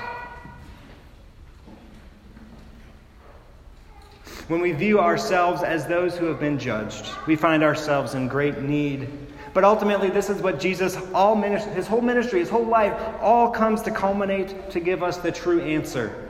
When 4.48 4.60
we 4.60 4.74
view 4.74 5.00
ourselves 5.00 5.64
as 5.64 5.88
those 5.88 6.18
who 6.18 6.26
have 6.26 6.40
been 6.40 6.60
judged, 6.60 7.08
we 7.28 7.36
find 7.36 7.64
ourselves 7.64 8.14
in 8.14 8.28
great 8.28 8.62
need. 8.62 9.08
But 9.54 9.64
ultimately, 9.64 10.10
this 10.10 10.30
is 10.30 10.42
what 10.42 10.60
Jesus, 10.60 10.98
all 11.14 11.36
ministry, 11.36 11.74
his 11.74 11.88
whole 11.88 12.02
ministry, 12.02 12.40
his 12.40 12.50
whole 12.50 12.66
life, 12.66 12.94
all 13.22 13.50
comes 13.50 13.82
to 13.84 13.92
culminate 13.92 14.70
to 14.72 14.80
give 14.80 15.02
us 15.02 15.18
the 15.18 15.32
true 15.32 15.62
answer. 15.62 16.30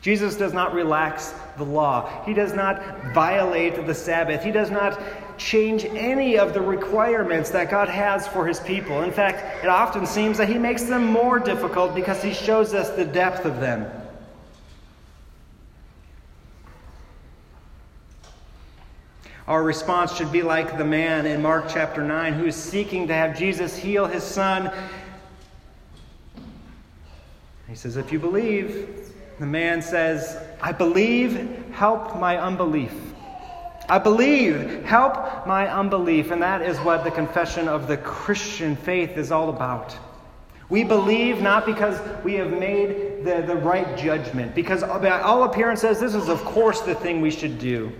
Jesus 0.00 0.36
does 0.36 0.52
not 0.52 0.74
relax 0.74 1.34
the 1.56 1.64
law. 1.64 2.24
He 2.24 2.34
does 2.34 2.52
not 2.52 2.82
violate 3.14 3.86
the 3.86 3.94
Sabbath. 3.94 4.42
He 4.44 4.50
does 4.50 4.70
not 4.70 5.00
change 5.38 5.84
any 5.84 6.38
of 6.38 6.54
the 6.54 6.60
requirements 6.60 7.50
that 7.50 7.70
God 7.70 7.88
has 7.88 8.28
for 8.28 8.46
his 8.46 8.60
people. 8.60 9.02
In 9.02 9.12
fact, 9.12 9.64
it 9.64 9.68
often 9.68 10.06
seems 10.06 10.38
that 10.38 10.48
he 10.48 10.58
makes 10.58 10.84
them 10.84 11.04
more 11.04 11.38
difficult 11.38 11.94
because 11.94 12.22
he 12.22 12.32
shows 12.32 12.74
us 12.74 12.90
the 12.90 13.04
depth 13.04 13.44
of 13.44 13.60
them. 13.60 13.90
Our 19.48 19.64
response 19.64 20.14
should 20.14 20.30
be 20.30 20.42
like 20.42 20.78
the 20.78 20.84
man 20.84 21.26
in 21.26 21.42
Mark 21.42 21.64
chapter 21.68 22.02
9 22.02 22.34
who 22.34 22.46
is 22.46 22.54
seeking 22.54 23.08
to 23.08 23.14
have 23.14 23.36
Jesus 23.36 23.76
heal 23.76 24.06
his 24.06 24.22
son. 24.22 24.72
He 27.68 27.74
says, 27.74 27.96
If 27.96 28.12
you 28.12 28.20
believe, 28.20 29.12
the 29.40 29.46
man 29.46 29.82
says, 29.82 30.38
I 30.60 30.70
believe, 30.70 31.66
help 31.72 32.20
my 32.20 32.38
unbelief. 32.38 32.92
I 33.88 33.98
believe. 33.98 34.84
Help 34.84 35.46
my 35.46 35.68
unbelief. 35.68 36.30
And 36.30 36.40
that 36.40 36.62
is 36.62 36.78
what 36.78 37.02
the 37.02 37.10
confession 37.10 37.66
of 37.66 37.88
the 37.88 37.96
Christian 37.96 38.76
faith 38.76 39.16
is 39.16 39.32
all 39.32 39.48
about. 39.48 39.96
We 40.68 40.84
believe 40.84 41.42
not 41.42 41.66
because 41.66 42.00
we 42.22 42.34
have 42.34 42.50
made 42.50 43.24
the, 43.24 43.42
the 43.46 43.56
right 43.56 43.98
judgment, 43.98 44.54
because 44.54 44.82
by 44.82 45.20
all 45.20 45.44
appearances, 45.44 46.00
this 46.00 46.14
is, 46.14 46.28
of 46.28 46.42
course, 46.44 46.80
the 46.80 46.94
thing 46.94 47.20
we 47.20 47.30
should 47.30 47.58
do. 47.58 47.92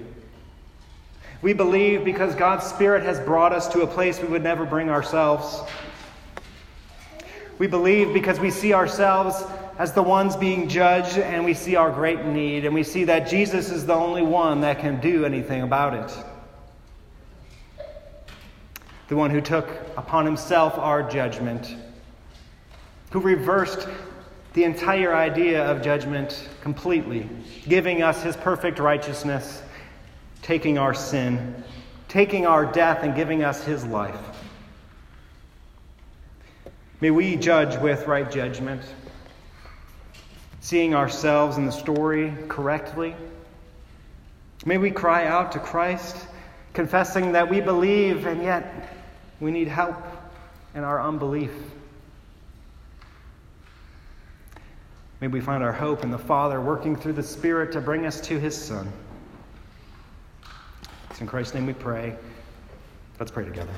We 1.42 1.52
believe 1.52 2.04
because 2.04 2.36
God's 2.36 2.64
Spirit 2.64 3.02
has 3.02 3.18
brought 3.18 3.52
us 3.52 3.66
to 3.68 3.82
a 3.82 3.86
place 3.86 4.20
we 4.20 4.28
would 4.28 4.44
never 4.44 4.64
bring 4.64 4.88
ourselves. 4.88 5.60
We 7.58 7.66
believe 7.66 8.14
because 8.14 8.38
we 8.38 8.50
see 8.50 8.72
ourselves 8.72 9.42
as 9.76 9.92
the 9.92 10.02
ones 10.02 10.36
being 10.36 10.68
judged 10.68 11.18
and 11.18 11.44
we 11.44 11.54
see 11.54 11.74
our 11.74 11.90
great 11.90 12.24
need 12.24 12.64
and 12.64 12.72
we 12.72 12.84
see 12.84 13.02
that 13.04 13.28
Jesus 13.28 13.70
is 13.70 13.84
the 13.84 13.94
only 13.94 14.22
one 14.22 14.60
that 14.60 14.78
can 14.78 15.00
do 15.00 15.24
anything 15.24 15.62
about 15.62 15.94
it. 15.94 16.24
The 19.08 19.16
one 19.16 19.30
who 19.30 19.40
took 19.40 19.68
upon 19.96 20.24
himself 20.24 20.78
our 20.78 21.02
judgment, 21.02 21.74
who 23.10 23.18
reversed 23.18 23.88
the 24.54 24.62
entire 24.62 25.14
idea 25.14 25.64
of 25.64 25.82
judgment 25.82 26.48
completely, 26.60 27.28
giving 27.66 28.02
us 28.02 28.22
his 28.22 28.36
perfect 28.36 28.78
righteousness, 28.78 29.62
taking 30.42 30.76
our 30.76 30.92
sin, 30.92 31.62
taking 32.08 32.46
our 32.46 32.66
death, 32.66 33.02
and 33.02 33.14
giving 33.14 33.42
us 33.42 33.64
his 33.64 33.84
life. 33.86 34.20
May 37.00 37.10
we 37.10 37.36
judge 37.36 37.80
with 37.80 38.06
right 38.06 38.30
judgment 38.30 38.82
seeing 40.62 40.94
ourselves 40.94 41.58
in 41.58 41.66
the 41.66 41.72
story 41.72 42.32
correctly. 42.46 43.16
May 44.64 44.78
we 44.78 44.92
cry 44.92 45.26
out 45.26 45.50
to 45.52 45.58
Christ, 45.58 46.16
confessing 46.72 47.32
that 47.32 47.50
we 47.50 47.60
believe 47.60 48.26
and 48.26 48.40
yet 48.40 48.96
we 49.40 49.50
need 49.50 49.66
help 49.66 49.96
in 50.76 50.84
our 50.84 51.02
unbelief. 51.02 51.50
May 55.20 55.26
we 55.26 55.40
find 55.40 55.64
our 55.64 55.72
hope 55.72 56.04
in 56.04 56.12
the 56.12 56.18
Father 56.18 56.60
working 56.60 56.94
through 56.94 57.14
the 57.14 57.22
Spirit 57.24 57.72
to 57.72 57.80
bring 57.80 58.06
us 58.06 58.20
to 58.22 58.38
His 58.38 58.56
Son. 58.56 58.90
In 61.22 61.28
Christ's 61.28 61.54
name 61.54 61.66
we 61.66 61.72
pray. 61.72 62.16
Let's 63.20 63.30
pray 63.30 63.44
together. 63.44 63.70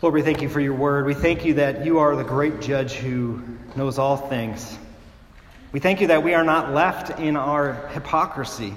Lord, 0.00 0.14
we 0.14 0.22
thank 0.22 0.40
you 0.40 0.48
for 0.48 0.60
your 0.60 0.74
word. 0.74 1.04
We 1.04 1.14
thank 1.14 1.44
you 1.44 1.54
that 1.54 1.84
you 1.84 1.98
are 1.98 2.14
the 2.14 2.22
great 2.22 2.60
judge 2.60 2.92
who 2.92 3.42
knows 3.74 3.98
all 3.98 4.16
things. 4.16 4.78
We 5.72 5.80
thank 5.80 6.00
you 6.00 6.06
that 6.06 6.22
we 6.22 6.32
are 6.34 6.44
not 6.44 6.72
left 6.72 7.18
in 7.18 7.36
our 7.36 7.88
hypocrisy, 7.88 8.76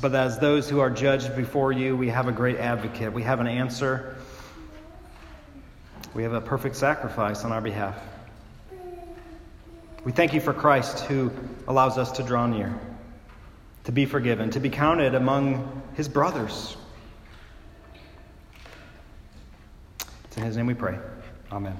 but 0.00 0.14
as 0.14 0.38
those 0.38 0.70
who 0.70 0.80
are 0.80 0.88
judged 0.88 1.36
before 1.36 1.70
you, 1.70 1.94
we 1.98 2.08
have 2.08 2.28
a 2.28 2.32
great 2.32 2.56
advocate. 2.56 3.12
We 3.12 3.24
have 3.24 3.40
an 3.40 3.46
answer. 3.46 4.16
We 6.14 6.22
have 6.22 6.32
a 6.32 6.40
perfect 6.40 6.76
sacrifice 6.76 7.44
on 7.44 7.52
our 7.52 7.60
behalf. 7.60 8.02
We 10.04 10.10
thank 10.10 10.34
you 10.34 10.40
for 10.40 10.52
Christ 10.52 11.00
who 11.00 11.30
allows 11.68 11.96
us 11.96 12.10
to 12.12 12.24
draw 12.24 12.46
near, 12.46 12.76
to 13.84 13.92
be 13.92 14.04
forgiven, 14.04 14.50
to 14.50 14.60
be 14.60 14.68
counted 14.68 15.14
among 15.14 15.82
his 15.94 16.08
brothers. 16.08 16.76
It's 20.24 20.36
in 20.36 20.42
his 20.42 20.56
name 20.56 20.66
we 20.66 20.74
pray. 20.74 20.98
Amen. 21.52 21.76